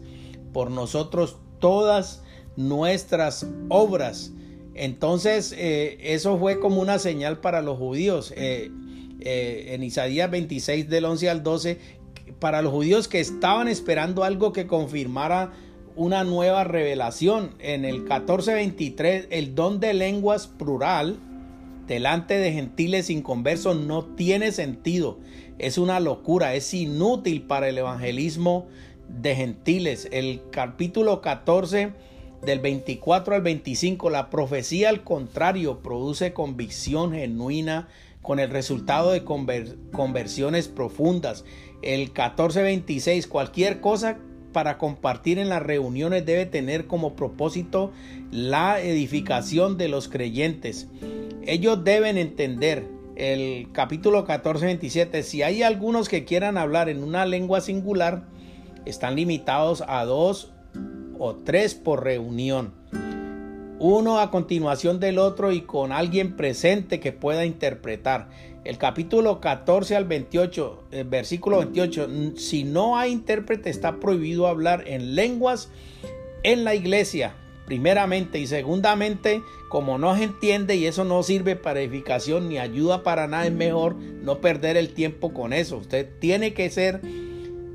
por 0.53 0.71
nosotros 0.71 1.37
todas 1.59 2.23
nuestras 2.57 3.47
obras. 3.69 4.33
Entonces, 4.75 5.53
eh, 5.57 5.99
eso 6.01 6.39
fue 6.39 6.61
como 6.61 6.81
una 6.81 6.99
señal 6.99 7.41
para 7.41 7.63
los 7.63 7.79
judíos. 7.79 8.33
Eh, 8.37 8.71
eh, 9.21 9.75
en 9.75 9.83
Isaías 9.83 10.31
26 10.31 10.89
del 10.89 11.07
11 11.07 11.31
al 11.31 11.43
12, 11.43 11.79
para 12.39 12.63
los 12.63 12.73
judíos 12.73 13.09
que 13.09 13.21
estaban 13.21 13.69
esperando 13.69 14.25
algo 14.25 14.53
que 14.53 14.67
confirmara 14.67 15.53
una 15.95 16.25
nueva 16.25 16.65
revelación. 16.65 17.55
En 17.59 17.85
el 17.85 18.01
1423, 18.01 19.29
el 19.31 19.55
don 19.55 19.81
de 19.81 19.95
lenguas 19.95 20.47
plural 20.47 21.19
delante 21.87 22.35
de 22.35 22.53
gentiles 22.53 23.11
inconversos 23.11 23.77
no 23.77 24.05
tiene 24.05 24.53
sentido. 24.53 25.19
Es 25.59 25.79
una 25.79 26.01
locura, 26.01 26.55
es 26.55 26.75
inútil 26.75 27.43
para 27.43 27.69
el 27.69 27.79
evangelismo 27.79 28.67
de 29.09 29.35
gentiles. 29.35 30.09
El 30.13 30.43
capítulo 30.51 31.23
14 31.23 31.93
del 32.43 32.61
24 32.61 33.35
al 33.35 33.43
25, 33.43 34.11
la 34.11 34.29
profecía 34.29 34.91
al 34.91 35.05
contrario 35.05 35.83
produce 35.83 36.33
convicción 36.33 37.13
genuina 37.13 37.89
con 38.21 38.41
el 38.41 38.51
resultado 38.51 39.13
de 39.13 39.25
conversiones 39.25 40.69
profundas. 40.69 41.45
El 41.83 42.13
14-26, 42.13 43.29
cualquier 43.29 43.81
cosa 43.81 44.19
para 44.53 44.79
compartir 44.79 45.39
en 45.39 45.51
las 45.51 45.63
reuniones 45.63 46.25
debe 46.25 46.47
tener 46.47 46.87
como 46.87 47.15
propósito 47.15 47.93
la 48.31 48.81
edificación 48.81 49.77
de 49.77 49.89
los 49.89 50.09
creyentes. 50.09 50.89
Ellos 51.43 51.85
deben 51.85 52.17
entender 52.17 52.89
el 53.17 53.69
capítulo 53.73 54.27
14-27, 54.27 55.23
si 55.23 55.43
hay 55.43 55.63
algunos 55.63 56.09
que 56.09 56.25
quieran 56.25 56.59
hablar 56.59 56.89
en 56.89 57.03
una 57.03 57.25
lengua 57.25 57.61
singular, 57.61 58.27
están 58.85 59.17
limitados 59.17 59.83
a 59.87 60.05
dos 60.05 60.53
o 61.19 61.35
tres 61.37 61.75
por 61.75 62.05
reunión. 62.05 62.75
Uno 63.79 64.21
a 64.21 64.31
continuación 64.31 65.01
del 65.01 65.19
otro 65.19 65.53
y 65.53 65.61
con 65.61 65.93
alguien 65.93 66.35
presente 66.35 66.99
que 66.99 67.13
pueda 67.13 67.45
interpretar. 67.45 68.31
El 68.65 68.79
capítulo 68.79 69.41
14 69.41 69.95
al 69.95 70.07
28, 70.07 70.85
el 70.93 71.05
versículo 71.05 71.59
28, 71.59 72.09
si 72.37 72.65
no 72.65 72.97
hay 72.97 73.13
intérprete 73.13 73.69
está 73.69 74.01
prohibido 74.01 74.47
hablar 74.47 74.85
en 74.87 75.15
lenguas 75.15 75.69
en 76.43 76.65
la 76.65 76.75
iglesia, 76.75 77.35
primeramente 77.67 78.39
y 78.39 78.47
segundamente, 78.47 79.43
como 79.69 79.99
no 79.99 80.17
se 80.17 80.25
entiende 80.25 80.77
y 80.77 80.87
eso 80.87 81.05
no 81.05 81.23
sirve 81.23 81.55
para 81.55 81.81
edificación 81.81 82.49
ni 82.49 82.59
ayuda 82.59 83.03
para 83.03 83.29
nada, 83.29 83.47
es 83.47 83.53
mejor 83.53 83.95
no 83.97 84.41
perder 84.41 84.79
el 84.79 84.95
tiempo 84.95 85.35
con 85.35 85.53
eso. 85.53 85.77
Usted 85.77 86.09
tiene 86.19 86.55
que 86.55 86.71
ser 86.71 87.03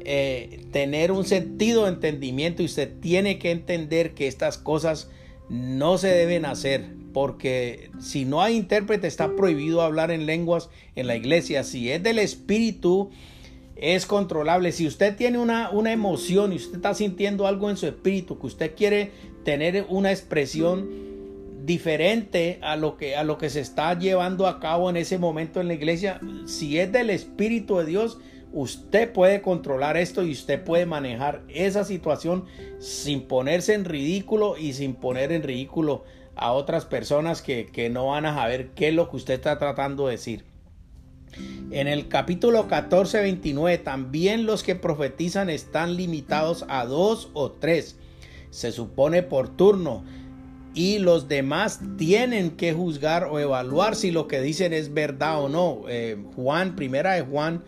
eh, 0.03 0.65
tener 0.71 1.11
un 1.11 1.25
sentido 1.25 1.83
de 1.83 1.91
entendimiento 1.91 2.63
y 2.63 2.65
usted 2.65 2.91
tiene 3.01 3.37
que 3.37 3.51
entender 3.51 4.15
que 4.15 4.27
estas 4.27 4.57
cosas 4.57 5.09
no 5.51 5.97
se 5.97 6.07
deben 6.07 6.45
hacer 6.45 6.85
porque 7.13 7.91
si 7.99 8.23
no 8.23 8.41
hay 8.41 8.55
intérprete 8.55 9.05
está 9.05 9.35
prohibido 9.35 9.81
hablar 9.81 10.09
en 10.09 10.25
lenguas 10.25 10.69
en 10.95 11.07
la 11.07 11.17
iglesia. 11.17 11.65
Si 11.65 11.91
es 11.91 12.01
del 12.01 12.19
espíritu 12.19 13.09
es 13.75 14.05
controlable. 14.05 14.71
Si 14.71 14.87
usted 14.87 15.17
tiene 15.17 15.39
una, 15.39 15.69
una 15.71 15.91
emoción 15.91 16.53
y 16.53 16.55
usted 16.55 16.75
está 16.75 16.93
sintiendo 16.93 17.47
algo 17.47 17.69
en 17.69 17.75
su 17.75 17.85
espíritu 17.85 18.39
que 18.39 18.47
usted 18.47 18.75
quiere 18.75 19.11
tener 19.43 19.85
una 19.89 20.11
expresión 20.11 20.89
diferente 21.65 22.57
a 22.61 22.77
lo 22.77 22.95
que 22.95 23.17
a 23.17 23.23
lo 23.23 23.37
que 23.37 23.49
se 23.49 23.59
está 23.59 23.97
llevando 23.99 24.47
a 24.47 24.61
cabo 24.61 24.89
en 24.89 24.95
ese 24.95 25.17
momento 25.17 25.59
en 25.59 25.67
la 25.67 25.73
iglesia, 25.73 26.21
si 26.45 26.79
es 26.79 26.91
del 26.93 27.09
espíritu 27.09 27.77
de 27.77 27.85
Dios, 27.85 28.19
Usted 28.53 29.13
puede 29.13 29.41
controlar 29.41 29.95
esto 29.95 30.23
y 30.23 30.31
usted 30.31 30.61
puede 30.61 30.85
manejar 30.85 31.41
esa 31.47 31.85
situación 31.85 32.45
sin 32.79 33.21
ponerse 33.21 33.73
en 33.73 33.85
ridículo 33.85 34.57
y 34.57 34.73
sin 34.73 34.95
poner 34.95 35.31
en 35.31 35.43
ridículo 35.43 36.03
a 36.35 36.51
otras 36.51 36.85
personas 36.85 37.41
que, 37.41 37.89
no 37.93 38.07
van 38.07 38.25
a 38.25 38.35
saber 38.35 38.71
qué 38.71 38.89
es 38.89 38.93
lo 38.93 39.09
que 39.09 39.17
usted 39.17 39.35
está 39.35 39.57
tratando 39.57 40.07
de 40.07 40.13
decir. 40.13 40.43
En 41.71 41.87
el 41.87 42.09
capítulo 42.09 42.67
14, 42.67 43.21
29, 43.21 43.77
también 43.77 44.45
los 44.45 44.63
que 44.63 44.75
profetizan 44.75 45.49
están 45.49 45.95
limitados 45.95 46.65
a 46.67 46.85
dos 46.85 47.29
o 47.33 47.51
tres. 47.51 47.95
Se 48.49 48.73
supone 48.73 49.23
por 49.23 49.55
turno. 49.55 50.03
Y 50.73 50.99
los 50.99 51.27
demás 51.27 51.81
tienen 51.97 52.51
que 52.51 52.73
juzgar 52.73 53.25
o 53.25 53.39
evaluar 53.39 53.95
si 53.95 54.11
lo 54.11 54.27
que 54.27 54.41
dicen 54.41 54.73
es 54.73 54.93
verdad 54.93 55.41
o 55.41 55.49
no. 55.49 55.83
Eh, 55.87 56.17
Juan, 56.35 56.75
primera 56.75 57.13
de 57.13 57.21
Juan 57.21 57.63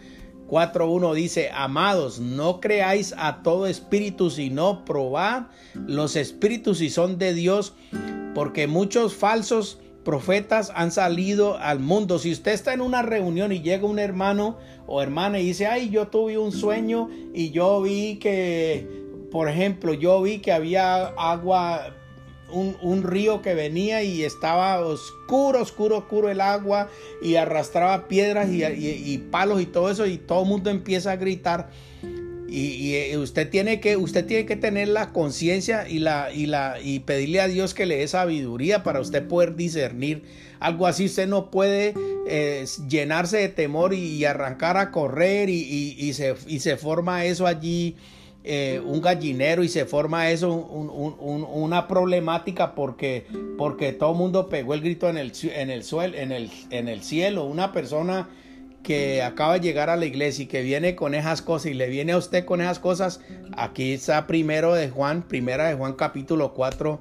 4.1 0.54 1.16
dice, 1.16 1.50
amados, 1.52 2.20
no 2.20 2.60
creáis 2.60 3.16
a 3.18 3.42
todo 3.42 3.66
espíritu, 3.66 4.30
sino 4.30 4.86
probad 4.86 5.48
los 5.88 6.16
espíritus 6.16 6.78
si 6.78 6.92
son 6.92 7.18
de 7.18 7.34
Dios, 7.34 7.74
porque 8.36 8.68
muchos 8.68 9.16
falsos 9.16 9.80
profetas 10.06 10.72
han 10.76 10.92
salido 10.92 11.58
al 11.58 11.80
mundo. 11.80 12.20
Si 12.20 12.32
usted 12.32 12.52
está 12.52 12.72
en 12.72 12.82
una 12.82 13.02
reunión 13.02 13.52
y 13.52 13.64
llega 13.64 13.88
un 13.88 13.98
hermano 13.98 14.60
o 14.86 15.02
hermana 15.02 15.40
y 15.40 15.46
dice, 15.48 15.66
ay, 15.66 15.90
yo 15.90 16.10
tuve 16.10 16.38
un 16.38 16.52
sueño 16.52 17.10
y 17.34 17.50
yo 17.50 17.82
vi 17.82 18.18
que, 18.18 18.88
por 19.32 19.50
ejemplo, 19.50 19.96
yo 19.96 20.22
vi 20.22 20.38
que 20.38 20.52
había 20.52 21.08
agua 21.18 21.96
un, 22.52 23.04
río 23.04 23.42
que 23.42 23.54
venía 23.56 24.04
y 24.04 24.24
estaba 24.24 24.80
oscuro, 24.80 25.62
oscuro, 25.62 25.98
oscuro 25.98 26.30
el 26.30 26.42
agua 26.42 26.90
y 27.22 27.36
arrastraba 27.36 28.08
piedras 28.08 28.50
y, 28.52 29.18
palos 29.32 29.62
y 29.62 29.66
todo 29.66 29.90
eso 29.90 30.06
y 30.06 30.18
todo 30.18 30.44
el 30.44 30.50
mundo 30.50 30.70
empieza 30.70 31.12
a 31.12 31.16
gritar. 31.16 31.70
Y, 32.48 32.94
eh, 32.94 33.18
usted 33.18 33.50
tiene 33.50 33.80
que 33.80 33.98
usted 33.98 34.28
tiene 34.28 34.46
que 34.46 34.56
tener 34.56 34.88
la 34.88 35.12
conciencia 35.12 35.90
y 35.90 35.98
la 35.98 36.32
y 36.32 36.46
la 36.46 36.80
y 36.80 37.00
pedirle 37.00 37.42
a 37.42 37.48
Dios 37.48 37.74
que 37.74 37.88
le 37.88 37.98
dé 37.98 38.08
sabiduría 38.08 38.84
para 38.84 39.00
usted 39.00 39.28
poder 39.28 39.56
discernir 39.56 40.22
algo 40.64 40.88
así 40.88 41.06
usted 41.06 41.28
no 41.28 41.52
puede 41.52 41.94
eh, 42.26 42.66
llenarse 42.88 43.38
de 43.38 43.50
temor 43.50 43.94
y, 43.94 44.24
arrancar 44.24 44.78
a 44.78 44.92
correr 44.92 45.50
y, 45.50 46.14
se, 46.14 46.36
y 46.48 46.60
se 46.60 46.78
forma 46.78 47.26
eso 47.26 47.48
allí 47.48 47.98
eh, 48.46 48.82
un 48.86 49.00
gallinero 49.00 49.64
y 49.64 49.70
se 49.70 49.86
forma 49.86 50.30
eso, 50.30 50.52
una 50.54 51.88
problemática 51.88 52.76
porque, 52.76 53.26
porque 53.58 53.94
todo 53.94 54.12
el 54.12 54.18
mundo 54.18 54.50
pegó 54.50 54.74
el 54.74 54.82
grito 54.82 55.08
en 55.08 55.18
el, 55.18 55.32
en 55.44 55.70
el, 55.70 55.84
suelo, 55.86 56.18
en, 56.18 56.34
el, 56.34 56.52
en 56.70 56.90
el 56.90 57.04
cielo. 57.04 57.46
Una 57.46 57.72
persona 57.72 58.30
que 58.84 59.24
acaba 59.24 59.54
de 59.54 59.62
llegar 59.62 59.90
a 59.90 59.96
la 59.96 60.06
iglesia 60.06 60.44
y 60.44 60.48
que 60.48 60.62
viene 60.62 60.94
con 60.94 61.16
esas 61.16 61.42
cosas 61.42 61.68
y 61.68 61.74
le 61.74 61.88
viene 61.88 62.12
a 62.12 62.18
usted 62.18 62.44
con 62.44 62.60
esas 62.60 62.80
cosas, 62.80 63.22
aquí 63.56 63.94
está 63.94 64.28
primero 64.28 64.74
de 64.74 64.90
Juan, 64.90 65.24
primera 65.24 65.70
de 65.70 65.76
Juan 65.76 65.94
capítulo 65.94 66.54
4, 66.54 67.00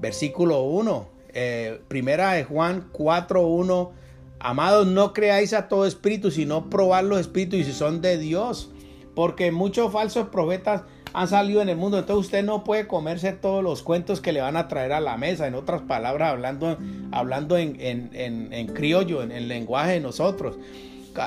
versículo 0.00 0.62
1. 0.62 1.08
Eh, 1.32 1.80
primera 1.86 2.32
de 2.32 2.42
Juan 2.42 2.88
4, 2.90 3.46
1. 3.46 3.92
Amados, 4.40 4.88
no 4.88 5.12
creáis 5.12 5.52
a 5.52 5.68
todo 5.68 5.86
espíritu, 5.86 6.32
sino 6.32 6.68
probar 6.68 7.04
los 7.04 7.20
espíritus 7.20 7.60
y 7.60 7.64
si 7.64 7.72
son 7.72 8.00
de 8.00 8.18
Dios 8.18 8.70
porque 9.16 9.50
muchos 9.50 9.90
falsos 9.90 10.28
profetas 10.28 10.82
han 11.14 11.26
salido 11.26 11.62
en 11.62 11.70
el 11.70 11.76
mundo. 11.76 11.98
Entonces 11.98 12.26
usted 12.26 12.44
no 12.44 12.62
puede 12.62 12.86
comerse 12.86 13.32
todos 13.32 13.64
los 13.64 13.82
cuentos 13.82 14.20
que 14.20 14.32
le 14.32 14.42
van 14.42 14.58
a 14.58 14.68
traer 14.68 14.92
a 14.92 15.00
la 15.00 15.16
mesa. 15.16 15.46
En 15.46 15.54
otras 15.54 15.80
palabras, 15.80 16.30
hablando, 16.30 16.76
hablando 17.10 17.56
en, 17.56 17.78
en, 17.80 18.66
criollo, 18.68 19.22
en 19.22 19.32
el 19.32 19.48
lenguaje 19.48 19.92
de 19.92 20.00
nosotros. 20.00 20.58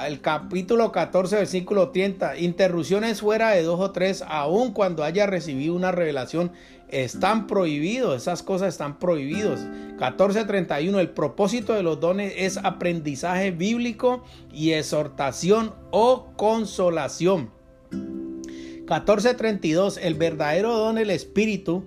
El 0.06 0.22
capítulo 0.22 0.92
14, 0.92 1.38
versículo 1.38 1.90
30. 1.90 2.38
Interrupciones 2.38 3.22
fuera 3.22 3.50
de 3.50 3.64
dos 3.64 3.80
o 3.80 3.90
tres, 3.90 4.24
aun 4.28 4.72
cuando 4.72 5.04
haya 5.04 5.26
recibido 5.26 5.74
una 5.74 5.92
revelación, 5.92 6.52
están 6.90 7.48
prohibidos. 7.48 8.22
Esas 8.22 8.44
cosas 8.44 8.68
están 8.68 9.00
prohibidos. 9.00 9.62
14.31. 9.98 11.00
El 11.00 11.10
propósito 11.10 11.74
de 11.74 11.82
los 11.82 12.00
dones 12.00 12.34
es 12.38 12.58
aprendizaje 12.58 13.50
bíblico 13.50 14.24
y 14.54 14.74
exhortación 14.74 15.74
o 15.90 16.28
consolación. 16.38 17.58
1432, 18.90 19.98
el 19.98 20.16
verdadero 20.16 20.76
don 20.76 20.96
del 20.96 21.12
Espíritu 21.12 21.84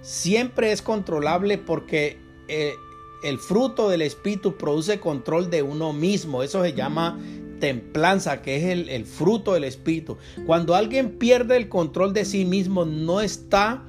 siempre 0.00 0.72
es 0.72 0.80
controlable 0.80 1.58
porque 1.58 2.18
eh, 2.48 2.74
el 3.22 3.38
fruto 3.38 3.90
del 3.90 4.02
Espíritu 4.02 4.56
produce 4.56 4.98
control 4.98 5.50
de 5.50 5.62
uno 5.62 5.92
mismo. 5.92 6.42
Eso 6.42 6.62
se 6.62 6.72
llama 6.72 7.18
templanza, 7.60 8.40
que 8.40 8.56
es 8.56 8.64
el, 8.64 8.88
el 8.88 9.04
fruto 9.04 9.52
del 9.52 9.64
Espíritu. 9.64 10.16
Cuando 10.46 10.74
alguien 10.74 11.18
pierde 11.18 11.56
el 11.56 11.68
control 11.68 12.14
de 12.14 12.24
sí 12.24 12.44
mismo, 12.44 12.84
no 12.86 13.20
está 13.20 13.84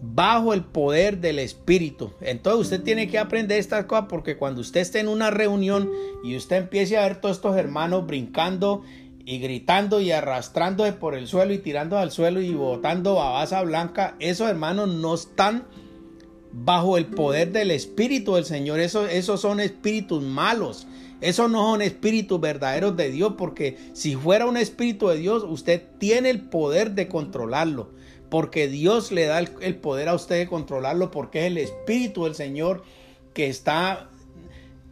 bajo 0.00 0.54
el 0.54 0.64
poder 0.64 1.18
del 1.18 1.38
Espíritu. 1.38 2.12
Entonces 2.20 2.62
usted 2.62 2.82
tiene 2.82 3.08
que 3.08 3.18
aprender 3.18 3.58
estas 3.58 3.84
cosas 3.84 4.06
porque 4.08 4.36
cuando 4.36 4.60
usted 4.60 4.80
esté 4.80 5.00
en 5.00 5.08
una 5.08 5.30
reunión 5.30 5.90
y 6.24 6.36
usted 6.36 6.56
empiece 6.56 6.96
a 6.96 7.02
ver 7.02 7.20
todos 7.20 7.36
estos 7.36 7.56
hermanos 7.56 8.06
brincando 8.06 8.82
y 9.28 9.40
gritando 9.40 10.00
y 10.00 10.10
arrastrándose 10.10 10.94
por 10.94 11.14
el 11.14 11.26
suelo 11.26 11.52
y 11.52 11.58
tirando 11.58 11.98
al 11.98 12.10
suelo 12.10 12.40
y 12.40 12.54
botando 12.54 13.16
babasa 13.16 13.60
blanca, 13.60 14.16
esos 14.20 14.48
hermanos 14.48 14.88
no 14.88 15.14
están 15.14 15.66
bajo 16.50 16.96
el 16.96 17.04
poder 17.04 17.52
del 17.52 17.70
Espíritu 17.70 18.36
del 18.36 18.46
Señor. 18.46 18.80
Esos, 18.80 19.12
esos 19.12 19.42
son 19.42 19.60
espíritus 19.60 20.22
malos. 20.22 20.86
Esos 21.20 21.50
no 21.50 21.58
son 21.72 21.82
espíritus 21.82 22.40
verdaderos 22.40 22.96
de 22.96 23.10
Dios, 23.10 23.34
porque 23.36 23.76
si 23.92 24.16
fuera 24.16 24.46
un 24.46 24.56
espíritu 24.56 25.08
de 25.08 25.18
Dios, 25.18 25.44
usted 25.46 25.82
tiene 25.98 26.30
el 26.30 26.40
poder 26.48 26.92
de 26.92 27.08
controlarlo, 27.08 27.90
porque 28.30 28.66
Dios 28.66 29.12
le 29.12 29.26
da 29.26 29.40
el, 29.40 29.76
poder 29.76 30.08
a 30.08 30.14
usted 30.14 30.38
de 30.38 30.48
controlarlo, 30.48 31.10
porque 31.10 31.40
es 31.40 31.46
el 31.48 31.58
espíritu 31.58 32.24
del 32.24 32.34
Señor 32.34 32.82
que 33.34 33.48
está, 33.48 34.08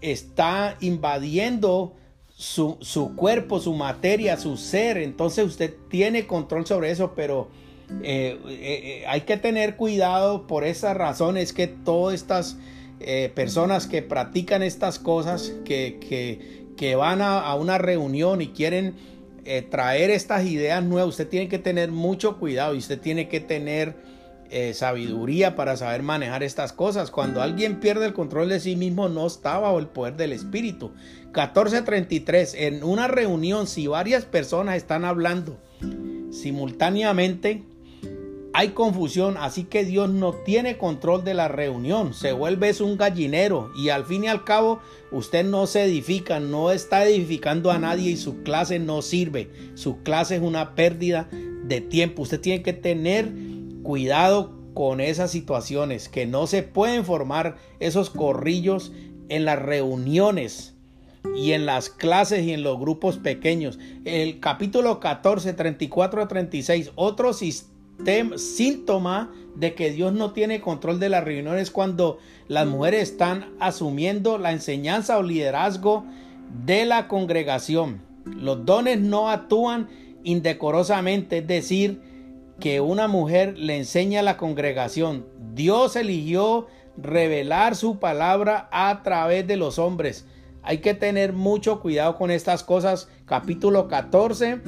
está 0.03 0.77
invadiendo 0.81 1.95
su, 2.37 2.77
su 2.83 3.17
cuerpo, 3.17 3.59
su 3.59 3.73
materia, 3.73 4.37
su 4.37 4.57
ser. 4.57 4.99
Entonces 4.99 5.45
usted 5.47 5.75
tiene 5.89 6.27
control 6.27 6.67
sobre 6.67 6.91
eso, 6.91 7.15
pero 7.17 7.49
eh, 8.03 8.39
eh, 8.47 8.51
eh, 8.51 9.05
hay 9.07 9.23
que 9.23 9.37
tener 9.39 9.77
cuidado 9.77 10.47
por 10.47 10.65
esa 10.65 10.93
razón 10.93 11.37
es 11.37 11.53
que 11.53 11.67
todas 11.67 12.15
estas 12.15 12.59
personas 13.35 13.87
que 13.87 14.01
practican 14.01 14.63
estas 14.63 14.99
cosas, 14.99 15.53
que, 15.67 15.99
que, 16.79 16.97
van 16.97 17.21
a, 17.21 17.55
una 17.55 17.77
reunión 17.77 18.41
y 18.41 18.49
quieren 18.49 18.95
traer 19.71 20.09
estas 20.09 20.47
ideas 20.47 20.83
nuevas, 20.83 21.11
usted 21.11 21.29
tiene 21.29 21.47
que 21.49 21.59
tener 21.59 21.93
mucho 21.93 22.39
cuidado 22.39 22.75
y 22.75 22.79
usted 22.79 22.99
tiene 22.99 23.29
que 23.29 23.41
tener 23.41 23.97
sabiduría 24.75 25.57
para 25.57 25.77
saber 25.77 26.03
manejar 26.03 26.43
estas 26.43 26.73
cosas. 26.73 27.11
Cuando 27.11 27.43
alguien 27.43 27.81
pierde 27.81 28.07
el 28.07 28.13
control 28.13 28.49
de 28.49 28.61
sí 28.61 28.77
mismo, 28.77 29.09
no 29.09 29.27
está 29.27 29.59
bajo 29.59 29.79
el 29.79 29.87
poder 29.87 30.17
del 30.17 30.33
Espíritu. 30.33 30.93
1433, 31.27 32.55
en 32.55 32.83
una 32.83 33.09
reunión, 33.09 33.67
si 33.67 33.87
varias 33.87 34.25
personas 34.25 34.77
están 34.77 35.05
hablando 35.05 35.59
simultáneamente, 36.31 37.63
hay 38.59 38.71
confusión, 38.71 39.37
así 39.39 39.65
que 39.65 39.85
Dios 39.85 40.09
no 40.09 40.33
tiene 40.33 40.79
control 40.79 41.25
de 41.25 41.35
la 41.35 41.47
reunión, 41.47 42.15
se 42.15 42.33
vuelve 42.33 42.73
un 42.81 42.97
gallinero 42.97 43.71
y 43.77 43.91
al 43.91 44.07
fin 44.07 44.25
y 44.25 44.29
al 44.29 44.45
cabo 44.45 44.81
usted 45.13 45.45
no 45.45 45.67
se 45.67 45.85
edifica, 45.85 46.41
no 46.41 46.71
está 46.71 47.05
edificando 47.05 47.71
a 47.71 47.79
nadie 47.79 48.13
y 48.13 48.17
su 48.17 48.43
clase 48.45 48.79
no 48.79 49.03
sirve, 49.03 49.51
su 49.75 49.99
clase 50.03 50.37
es 50.37 50.41
una 50.41 50.75
pérdida 50.75 51.29
de 51.65 51.83
tiempo, 51.83 52.23
usted 52.23 52.41
tiene 52.41 52.63
que 52.63 52.73
tener 52.73 53.31
cuidado 53.87 54.51
con 54.75 55.01
esas 55.01 55.31
situaciones, 55.31 56.09
que 56.09 56.27
no 56.27 56.49
se 56.49 56.65
pueden 56.65 57.05
formar 57.05 57.57
esos 57.79 58.11
corrillos 58.11 58.91
en 59.29 59.45
las 59.45 59.63
reuniones 59.63 60.75
y 61.37 61.53
en 61.53 61.67
las 61.67 61.89
clases 61.89 62.45
y 62.45 62.53
en 62.53 62.65
los 62.65 62.81
grupos 62.81 63.19
pequeños. 63.19 63.79
El 64.05 64.41
capítulo 64.41 64.99
14, 64.99 65.53
34 65.53 66.21
a 66.21 66.27
36, 66.27 66.91
otro 66.97 67.31
síntoma 67.33 69.33
de 69.55 69.75
que 69.75 69.93
Dios 69.93 70.13
no 70.13 70.33
tiene 70.33 70.61
control 70.61 70.99
de 70.99 71.09
las 71.09 71.23
reuniones 71.23 71.71
cuando 71.71 72.19
las 72.49 72.67
mujeres 72.67 73.13
están 73.13 73.55
asumiendo 73.61 74.37
la 74.37 74.51
enseñanza 74.51 75.17
o 75.17 75.23
liderazgo 75.23 76.05
de 76.65 76.87
la 76.87 77.07
congregación. 77.07 78.03
Los 78.25 78.67
dones 78.67 79.01
no 79.01 79.31
actúan 79.31 79.89
indecorosamente, 80.25 81.39
es 81.39 81.47
decir, 81.47 82.16
que 82.61 82.81
una 82.81 83.09
mujer 83.09 83.59
le 83.59 83.77
enseña 83.77 84.21
a 84.21 84.23
la 84.23 84.37
congregación. 84.37 85.27
Dios 85.55 85.97
eligió 85.97 86.67
revelar 86.97 87.77
su 87.77 87.99
palabra 87.99 88.69
a 88.73 89.03
través 89.03 89.47
de 89.47 89.57
los 89.57 89.79
hombres. 89.79 90.27
Hay 90.63 90.79
que 90.79 90.95
tener 90.95 91.33
mucho 91.33 91.81
cuidado 91.81 92.17
con 92.17 92.31
estas 92.31 92.65
cosas. 92.65 93.09
Capítulo 93.27 93.89
14 93.89 94.61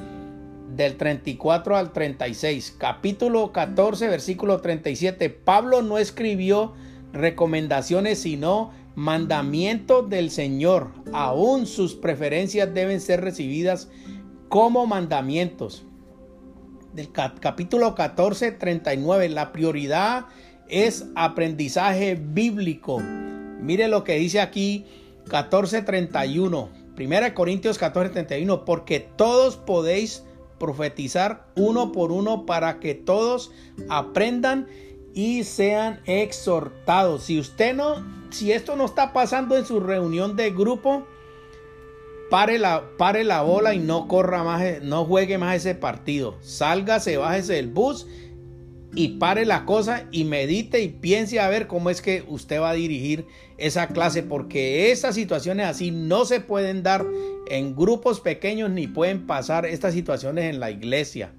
del 0.76 0.96
34 0.96 1.76
al 1.76 1.92
36. 1.92 2.76
Capítulo 2.78 3.52
14, 3.52 4.08
versículo 4.08 4.60
37. 4.60 5.30
Pablo 5.30 5.82
no 5.82 5.98
escribió 5.98 6.74
recomendaciones, 7.12 8.20
sino 8.20 8.70
mandamientos 8.94 10.08
del 10.08 10.30
Señor. 10.30 10.90
Aún 11.12 11.66
sus 11.66 11.94
preferencias 11.94 12.72
deben 12.72 13.00
ser 13.00 13.22
recibidas 13.22 13.88
como 14.48 14.86
mandamientos. 14.86 15.87
Del 16.98 17.12
capítulo 17.12 17.94
14, 17.94 18.50
39. 18.50 19.28
La 19.28 19.52
prioridad 19.52 20.26
es 20.68 21.06
aprendizaje 21.14 22.16
bíblico. 22.20 22.98
Mire 22.98 23.86
lo 23.86 24.02
que 24.02 24.16
dice 24.16 24.40
aquí 24.40 24.84
14:31. 25.28 26.70
Primera 26.96 27.34
Corintios 27.34 27.78
14:31. 27.78 28.64
Porque 28.64 28.98
todos 28.98 29.56
podéis 29.58 30.24
profetizar 30.58 31.46
uno 31.54 31.92
por 31.92 32.10
uno 32.10 32.46
para 32.46 32.80
que 32.80 32.96
todos 32.96 33.52
aprendan 33.88 34.66
y 35.14 35.44
sean 35.44 36.00
exhortados. 36.04 37.22
Si 37.22 37.38
usted 37.38 37.76
no, 37.76 38.04
si 38.30 38.50
esto 38.50 38.74
no 38.74 38.86
está 38.86 39.12
pasando 39.12 39.56
en 39.56 39.64
su 39.64 39.78
reunión 39.78 40.34
de 40.34 40.50
grupo, 40.50 41.06
pare 42.30 42.58
la, 42.58 42.84
pare 42.96 43.24
la 43.24 43.42
bola 43.42 43.74
y 43.74 43.78
no 43.78 44.08
corra 44.08 44.44
más, 44.44 44.82
no 44.82 45.04
juegue 45.04 45.38
más 45.38 45.56
ese 45.56 45.74
partido. 45.74 46.36
Sálgase, 46.40 47.16
bájese 47.16 47.54
del 47.54 47.68
bus 47.68 48.06
y 48.94 49.18
pare 49.18 49.44
la 49.44 49.64
cosa 49.64 50.06
y 50.10 50.24
medite 50.24 50.80
y 50.80 50.88
piense 50.88 51.40
a 51.40 51.48
ver 51.48 51.66
cómo 51.66 51.90
es 51.90 52.00
que 52.00 52.24
usted 52.26 52.60
va 52.60 52.70
a 52.70 52.74
dirigir 52.74 53.26
esa 53.56 53.88
clase, 53.88 54.22
porque 54.22 54.90
estas 54.90 55.14
situaciones 55.14 55.66
así 55.66 55.90
no 55.90 56.24
se 56.24 56.40
pueden 56.40 56.82
dar 56.82 57.06
en 57.48 57.74
grupos 57.76 58.20
pequeños 58.20 58.70
ni 58.70 58.86
pueden 58.86 59.26
pasar 59.26 59.66
estas 59.66 59.94
situaciones 59.94 60.44
en 60.44 60.60
la 60.60 60.70
iglesia. 60.70 61.32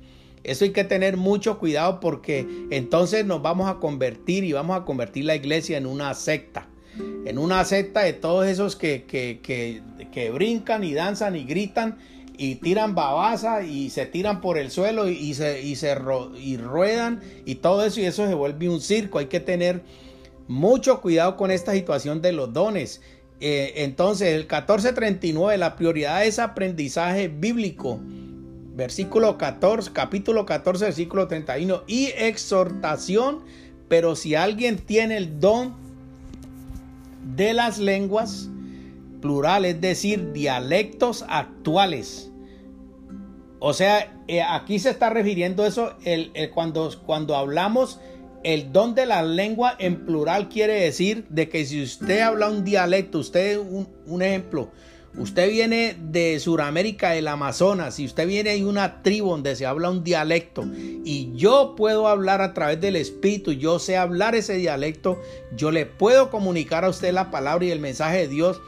Eso 0.43 0.63
hay 0.63 0.71
que 0.71 0.83
tener 0.83 1.17
mucho 1.17 1.59
cuidado 1.59 1.99
porque 1.99 2.47
entonces 2.71 3.25
nos 3.25 3.41
vamos 3.41 3.69
a 3.69 3.75
convertir 3.79 4.43
y 4.43 4.53
vamos 4.53 4.79
a 4.79 4.85
convertir 4.85 5.25
la 5.25 5.35
iglesia 5.35 5.77
en 5.77 5.85
una 5.85 6.13
secta. 6.13 6.69
En 7.25 7.37
una 7.37 7.63
secta 7.65 8.01
de 8.01 8.13
todos 8.13 8.47
esos 8.47 8.75
que, 8.75 9.03
que, 9.03 9.39
que, 10.11 10.31
brincan 10.31 10.83
y 10.83 10.93
danzan 10.93 11.35
y 11.35 11.43
gritan 11.43 11.97
y 12.37 12.55
tiran 12.55 12.95
babasa 12.95 13.63
y 13.63 13.89
se 13.89 14.05
tiran 14.05 14.41
por 14.41 14.57
el 14.57 14.71
suelo 14.71 15.07
y, 15.09 15.33
se, 15.33 15.61
y 15.61 15.75
se 15.75 15.97
y 16.39 16.57
ruedan 16.57 17.21
y 17.45 17.55
todo 17.55 17.85
eso 17.85 17.99
y 17.99 18.05
eso 18.05 18.27
se 18.27 18.33
vuelve 18.33 18.69
un 18.69 18.81
circo. 18.81 19.19
Hay 19.19 19.27
que 19.27 19.39
tener 19.39 19.83
mucho 20.47 20.99
cuidado 20.99 21.37
con 21.37 21.51
esta 21.51 21.73
situación 21.73 22.21
de 22.21 22.33
los 22.33 22.51
dones. 22.51 23.01
Eh, 23.41 23.83
entonces, 23.83 24.29
el 24.29 24.41
1439, 24.41 25.57
la 25.57 25.75
prioridad 25.75 26.25
es 26.25 26.39
aprendizaje 26.39 27.27
bíblico. 27.29 27.99
Versículo 28.75 29.37
14, 29.37 29.91
capítulo 29.93 30.45
14, 30.45 30.85
versículo 30.85 31.27
31. 31.27 31.83
Y 31.87 32.07
exhortación, 32.17 33.39
pero 33.87 34.15
si 34.15 34.35
alguien 34.35 34.77
tiene 34.77 35.17
el 35.17 35.39
don 35.39 35.75
de 37.35 37.53
las 37.53 37.79
lenguas, 37.79 38.49
plural, 39.21 39.65
es 39.65 39.81
decir, 39.81 40.31
dialectos 40.31 41.25
actuales. 41.27 42.31
O 43.59 43.73
sea, 43.73 44.21
eh, 44.27 44.41
aquí 44.41 44.79
se 44.79 44.89
está 44.89 45.09
refiriendo 45.09 45.65
eso 45.65 45.95
el, 46.05 46.31
cuando, 46.53 46.89
cuando 47.05 47.35
hablamos 47.35 47.99
el 48.43 48.71
don 48.71 48.95
de 48.95 49.05
la 49.05 49.21
lengua 49.21 49.75
en 49.79 50.05
plural 50.05 50.47
quiere 50.47 50.73
decir 50.73 51.25
de 51.29 51.49
que 51.49 51.65
si 51.65 51.83
usted 51.83 52.21
habla 52.21 52.49
un 52.49 52.63
dialecto, 52.63 53.19
usted 53.19 53.59
un, 53.59 53.89
un 54.05 54.21
ejemplo, 54.21 54.71
usted 55.19 55.49
viene 55.49 55.97
de 55.99 56.39
Sudamérica, 56.39 57.11
del 57.11 57.27
Amazonas, 57.27 57.95
si 57.95 58.05
usted 58.05 58.25
viene 58.27 58.55
de 58.55 58.65
una 58.65 59.03
tribu 59.03 59.31
donde 59.31 59.55
se 59.55 59.65
habla 59.65 59.89
un 59.89 60.03
dialecto 60.03 60.65
y 60.73 61.31
yo 61.35 61.75
puedo 61.75 62.07
hablar 62.07 62.41
a 62.41 62.53
través 62.53 62.79
del 62.79 62.95
Espíritu, 62.95 63.51
yo 63.51 63.79
sé 63.79 63.97
hablar 63.97 64.33
ese 64.33 64.53
dialecto, 64.53 65.19
yo 65.55 65.71
le 65.71 65.85
puedo 65.85 66.31
comunicar 66.31 66.85
a 66.85 66.89
usted 66.89 67.13
la 67.13 67.31
palabra 67.31 67.65
y 67.65 67.71
el 67.71 67.79
mensaje 67.79 68.19
de 68.19 68.27
Dios 68.29 68.61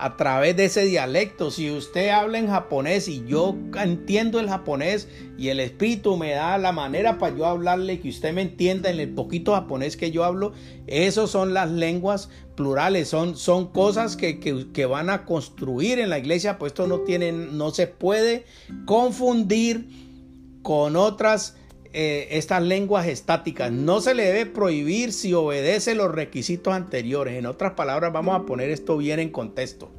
a 0.00 0.16
través 0.16 0.56
de 0.56 0.64
ese 0.64 0.84
dialecto. 0.84 1.50
Si 1.50 1.70
usted 1.70 2.08
habla 2.08 2.38
en 2.38 2.48
japonés 2.48 3.06
y 3.06 3.24
yo 3.26 3.54
entiendo 3.78 4.40
el 4.40 4.48
japonés 4.48 5.08
y 5.36 5.48
el 5.48 5.60
espíritu 5.60 6.16
me 6.16 6.30
da 6.30 6.56
la 6.56 6.72
manera 6.72 7.18
para 7.18 7.36
yo 7.36 7.44
hablarle, 7.44 8.00
que 8.00 8.08
usted 8.08 8.32
me 8.32 8.42
entienda 8.42 8.90
en 8.90 8.98
el 8.98 9.10
poquito 9.10 9.52
japonés 9.52 9.98
que 9.98 10.10
yo 10.10 10.24
hablo, 10.24 10.52
esos 10.86 11.30
son 11.30 11.52
las 11.52 11.70
lenguas 11.70 12.30
plurales, 12.56 13.08
son, 13.08 13.36
son 13.36 13.68
cosas 13.68 14.16
que, 14.16 14.40
que, 14.40 14.86
van 14.86 15.10
a 15.10 15.26
construir 15.26 15.98
en 15.98 16.08
la 16.08 16.18
iglesia, 16.18 16.58
pues 16.58 16.72
esto 16.72 16.86
no 16.86 17.00
tienen, 17.00 17.58
no 17.58 17.70
se 17.70 17.86
puede 17.86 18.44
confundir 18.86 19.88
con 20.62 20.96
otras 20.96 21.56
eh, 21.92 22.28
estas 22.30 22.62
lenguas 22.62 23.06
estáticas. 23.06 23.72
No 23.72 24.00
se 24.00 24.14
le 24.14 24.24
debe 24.24 24.46
prohibir 24.46 25.12
si 25.12 25.34
obedece 25.34 25.94
los 25.94 26.12
requisitos 26.12 26.72
anteriores. 26.72 27.34
En 27.34 27.46
otras 27.46 27.72
palabras, 27.72 28.12
vamos 28.12 28.36
a 28.36 28.46
poner 28.46 28.70
esto 28.70 28.96
bien 28.96 29.18
en 29.18 29.30
contexto. 29.30 29.90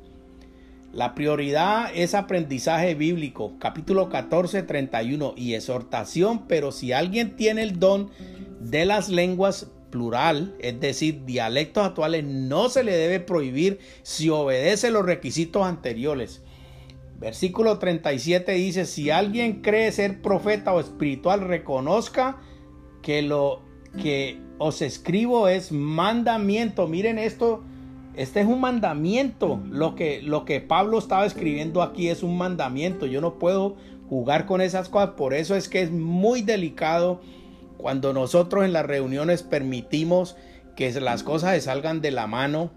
La 0.93 1.15
prioridad 1.15 1.89
es 1.95 2.13
aprendizaje 2.13 2.95
bíblico, 2.95 3.53
capítulo 3.59 4.09
14, 4.09 4.63
31, 4.63 5.33
y 5.37 5.53
exhortación, 5.53 6.47
pero 6.47 6.73
si 6.73 6.91
alguien 6.91 7.37
tiene 7.37 7.63
el 7.63 7.79
don 7.79 8.09
de 8.59 8.85
las 8.85 9.07
lenguas 9.07 9.67
plural, 9.89 10.55
es 10.59 10.79
decir, 10.79 11.23
dialectos 11.25 11.85
actuales, 11.85 12.25
no 12.25 12.69
se 12.69 12.83
le 12.83 12.93
debe 12.93 13.19
prohibir 13.19 13.79
si 14.03 14.29
obedece 14.29 14.91
los 14.91 15.05
requisitos 15.05 15.65
anteriores. 15.65 16.41
Versículo 17.21 17.77
37 17.77 18.53
dice, 18.53 18.85
si 18.85 19.11
alguien 19.11 19.61
cree 19.61 19.91
ser 19.91 20.23
profeta 20.23 20.73
o 20.73 20.79
espiritual, 20.79 21.41
reconozca 21.41 22.37
que 23.03 23.21
lo 23.21 23.61
que 24.01 24.39
os 24.57 24.81
escribo 24.81 25.47
es 25.47 25.71
mandamiento. 25.71 26.87
Miren 26.87 27.19
esto, 27.19 27.61
este 28.15 28.41
es 28.41 28.47
un 28.47 28.59
mandamiento. 28.59 29.61
Lo 29.69 29.93
que, 29.93 30.23
lo 30.23 30.45
que 30.45 30.61
Pablo 30.61 30.97
estaba 30.97 31.27
escribiendo 31.27 31.83
aquí 31.83 32.07
es 32.07 32.23
un 32.23 32.39
mandamiento. 32.39 33.05
Yo 33.05 33.21
no 33.21 33.37
puedo 33.37 33.75
jugar 34.09 34.47
con 34.47 34.59
esas 34.59 34.89
cosas. 34.89 35.11
Por 35.11 35.35
eso 35.35 35.55
es 35.55 35.69
que 35.69 35.83
es 35.83 35.91
muy 35.91 36.41
delicado 36.41 37.21
cuando 37.77 38.13
nosotros 38.13 38.65
en 38.65 38.73
las 38.73 38.87
reuniones 38.87 39.43
permitimos 39.43 40.37
que 40.75 40.91
las 40.99 41.21
cosas 41.21 41.63
salgan 41.63 42.01
de 42.01 42.09
la 42.09 42.25
mano 42.25 42.71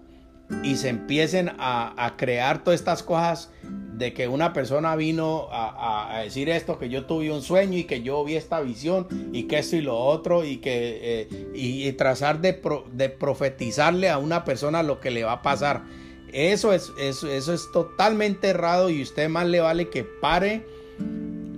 y 0.63 0.75
se 0.75 0.89
empiecen 0.89 1.51
a, 1.57 2.13
crear 2.17 2.63
todas 2.63 2.79
estas 2.79 3.03
cosas 3.03 3.49
de 3.63 4.13
que 4.13 4.27
una 4.27 4.51
persona 4.53 4.95
vino 4.95 5.47
a, 5.51 6.21
decir 6.23 6.49
esto, 6.49 6.77
que 6.77 6.89
yo 6.89 7.05
tuve 7.05 7.31
un 7.31 7.41
sueño 7.41 7.77
y 7.77 7.85
que 7.85 8.01
yo 8.01 8.23
vi 8.23 8.35
esta 8.35 8.59
visión 8.59 9.07
y 9.31 9.43
que 9.43 9.59
esto 9.59 9.75
y 9.75 9.81
lo 9.81 9.97
otro 9.97 10.43
y 10.43 10.57
que 10.57 10.99
eh, 11.21 11.51
y, 11.53 11.91
trazar 11.93 12.41
de, 12.41 12.61
de, 12.91 13.09
profetizarle 13.09 14.09
a 14.09 14.17
una 14.17 14.43
persona 14.43 14.83
lo 14.83 14.99
que 14.99 15.11
le 15.11 15.23
va 15.23 15.33
a 15.33 15.41
pasar. 15.41 15.83
Eso 16.31 16.73
es, 16.73 16.91
eso, 16.99 17.29
eso 17.29 17.53
es 17.53 17.71
totalmente 17.71 18.49
errado 18.49 18.89
y 18.89 19.01
usted 19.01 19.29
más 19.29 19.47
le 19.47 19.61
vale 19.61 19.89
que 19.89 20.03
pare 20.03 20.65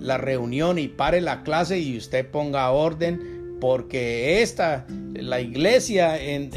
la 0.00 0.16
reunión 0.18 0.78
y 0.78 0.88
pare 0.88 1.20
la 1.20 1.42
clase 1.42 1.78
y 1.78 1.96
usted 1.96 2.30
ponga 2.30 2.70
orden 2.70 3.37
porque 3.60 4.42
esta, 4.42 4.86
la 5.14 5.40
iglesia, 5.40 6.20
en, 6.20 6.50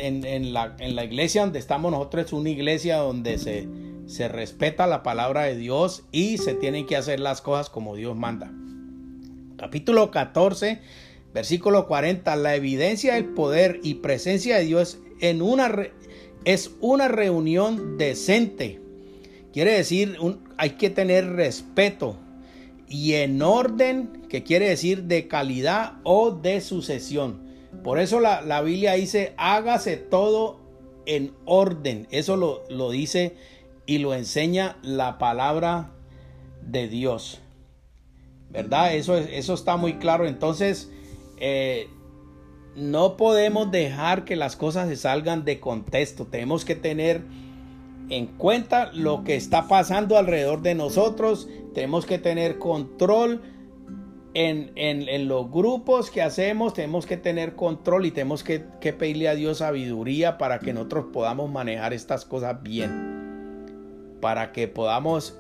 la, 0.53 0.75
en, 0.79 0.95
la, 0.95 1.03
iglesia 1.03 1.41
donde 1.41 1.59
estamos 1.59 1.91
nosotros 1.91 2.25
es 2.25 2.33
una 2.33 2.49
iglesia 2.49 2.97
donde 2.97 3.37
se, 3.37 3.67
se 4.05 4.27
respeta 4.27 4.87
la 4.87 5.03
palabra 5.03 5.43
de 5.43 5.55
Dios 5.55 6.03
y 6.11 6.37
se 6.37 6.53
tienen 6.53 6.85
que 6.85 6.95
hacer 6.95 7.19
las 7.19 7.41
cosas 7.41 7.69
como 7.69 7.95
Dios 7.95 8.15
manda. 8.15 8.51
Capítulo 9.57 10.11
14, 10.11 10.79
versículo 11.33 11.87
40, 11.87 12.35
la 12.35 12.55
evidencia 12.55 13.15
del 13.15 13.25
poder 13.25 13.79
y 13.83 13.95
presencia 13.95 14.57
de 14.57 14.65
Dios 14.65 14.99
en 15.19 15.41
una 15.41 15.71
es 16.45 16.71
una 16.81 17.07
reunión 17.07 17.97
decente. 17.97 18.81
Quiere 19.53 19.73
decir, 19.73 20.17
hay 20.57 20.71
que 20.71 20.89
tener 20.89 21.33
respeto 21.33 22.17
y 22.91 23.13
en 23.13 23.41
orden, 23.41 24.27
que 24.27 24.43
quiere 24.43 24.67
decir 24.67 25.03
de 25.03 25.29
calidad 25.29 25.93
o 26.03 26.31
de 26.31 26.59
sucesión. 26.59 27.49
Por 27.85 27.99
eso 27.99 28.19
la, 28.19 28.61
Biblia 28.61 28.93
dice, 28.93 29.33
hágase 29.37 29.95
todo 29.95 30.59
en 31.05 31.33
orden. 31.45 32.05
Eso 32.11 32.35
lo, 32.35 32.63
lo, 32.69 32.91
dice 32.91 33.37
y 33.85 33.99
lo 33.99 34.13
enseña 34.13 34.77
la 34.83 35.17
palabra 35.17 35.91
de 36.61 36.89
Dios. 36.89 37.39
¿Verdad? 38.49 38.93
Eso, 38.93 39.15
eso 39.17 39.53
está 39.53 39.77
muy 39.77 39.93
claro. 39.93 40.27
Entonces, 40.27 40.91
eh, 41.37 41.87
no 42.75 43.15
podemos 43.15 43.71
dejar 43.71 44.25
que 44.25 44.35
las 44.35 44.57
cosas 44.57 44.89
se 44.89 44.97
salgan 44.97 45.45
de 45.45 45.61
contexto. 45.61 46.25
Tenemos 46.25 46.65
que 46.65 46.75
tener 46.75 47.21
en 48.11 48.27
cuenta 48.27 48.91
lo 48.93 49.23
que 49.23 49.35
está 49.35 49.69
pasando 49.69 50.17
alrededor 50.17 50.61
de 50.61 50.75
nosotros. 50.75 51.47
Tenemos 51.73 52.05
que 52.05 52.19
tener 52.19 52.59
control 52.59 53.41
en, 54.33 55.27
los 55.29 55.49
grupos 55.49 56.11
que 56.11 56.21
hacemos. 56.21 56.73
Tenemos 56.73 57.05
que 57.05 57.15
tener 57.15 57.55
control 57.55 58.05
y 58.05 58.11
tenemos 58.11 58.43
que, 58.43 58.59
pedirle 58.59 59.29
a 59.29 59.35
Dios 59.35 59.59
sabiduría 59.59 60.37
para 60.37 60.59
que 60.59 60.73
nosotros 60.73 61.05
podamos 61.13 61.49
manejar 61.49 61.93
estas 61.93 62.25
cosas 62.25 62.61
bien. 62.61 64.17
Para 64.19 64.51
que 64.51 64.67
podamos 64.67 65.39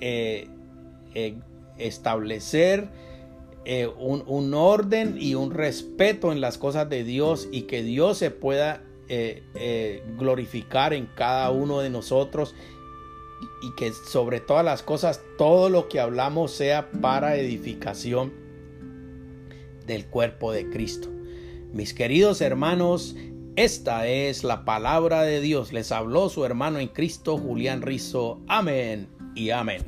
eh, 0.00 0.48
eh, 1.14 1.36
establecer 1.76 2.88
eh, 3.66 3.86
un, 3.98 4.24
un 4.26 4.54
orden 4.54 5.18
y 5.20 5.34
un 5.34 5.50
respeto 5.50 6.32
en 6.32 6.40
las 6.40 6.56
cosas 6.56 6.88
de 6.88 7.04
Dios 7.04 7.50
y 7.52 7.62
que 7.62 7.82
Dios 7.82 8.16
se 8.16 8.30
pueda 8.30 8.80
eh, 9.08 9.42
eh, 9.54 10.02
glorificar 10.16 10.92
en 10.92 11.06
cada 11.06 11.50
uno 11.50 11.80
de 11.80 11.90
nosotros 11.90 12.54
y 13.62 13.74
que 13.76 13.92
sobre 13.92 14.40
todas 14.40 14.64
las 14.64 14.82
cosas 14.82 15.22
todo 15.38 15.68
lo 15.68 15.88
que 15.88 16.00
hablamos 16.00 16.52
sea 16.52 16.90
para 16.90 17.36
edificación 17.36 18.32
del 19.86 20.06
cuerpo 20.06 20.52
de 20.52 20.68
Cristo. 20.70 21.08
Mis 21.72 21.94
queridos 21.94 22.40
hermanos, 22.40 23.16
esta 23.56 24.06
es 24.06 24.44
la 24.44 24.64
palabra 24.64 25.22
de 25.22 25.40
Dios. 25.40 25.72
Les 25.72 25.92
habló 25.92 26.28
su 26.28 26.44
hermano 26.44 26.78
en 26.78 26.88
Cristo, 26.88 27.38
Julián 27.38 27.82
Rizo. 27.82 28.40
Amén 28.48 29.08
y 29.34 29.50
amén. 29.50 29.82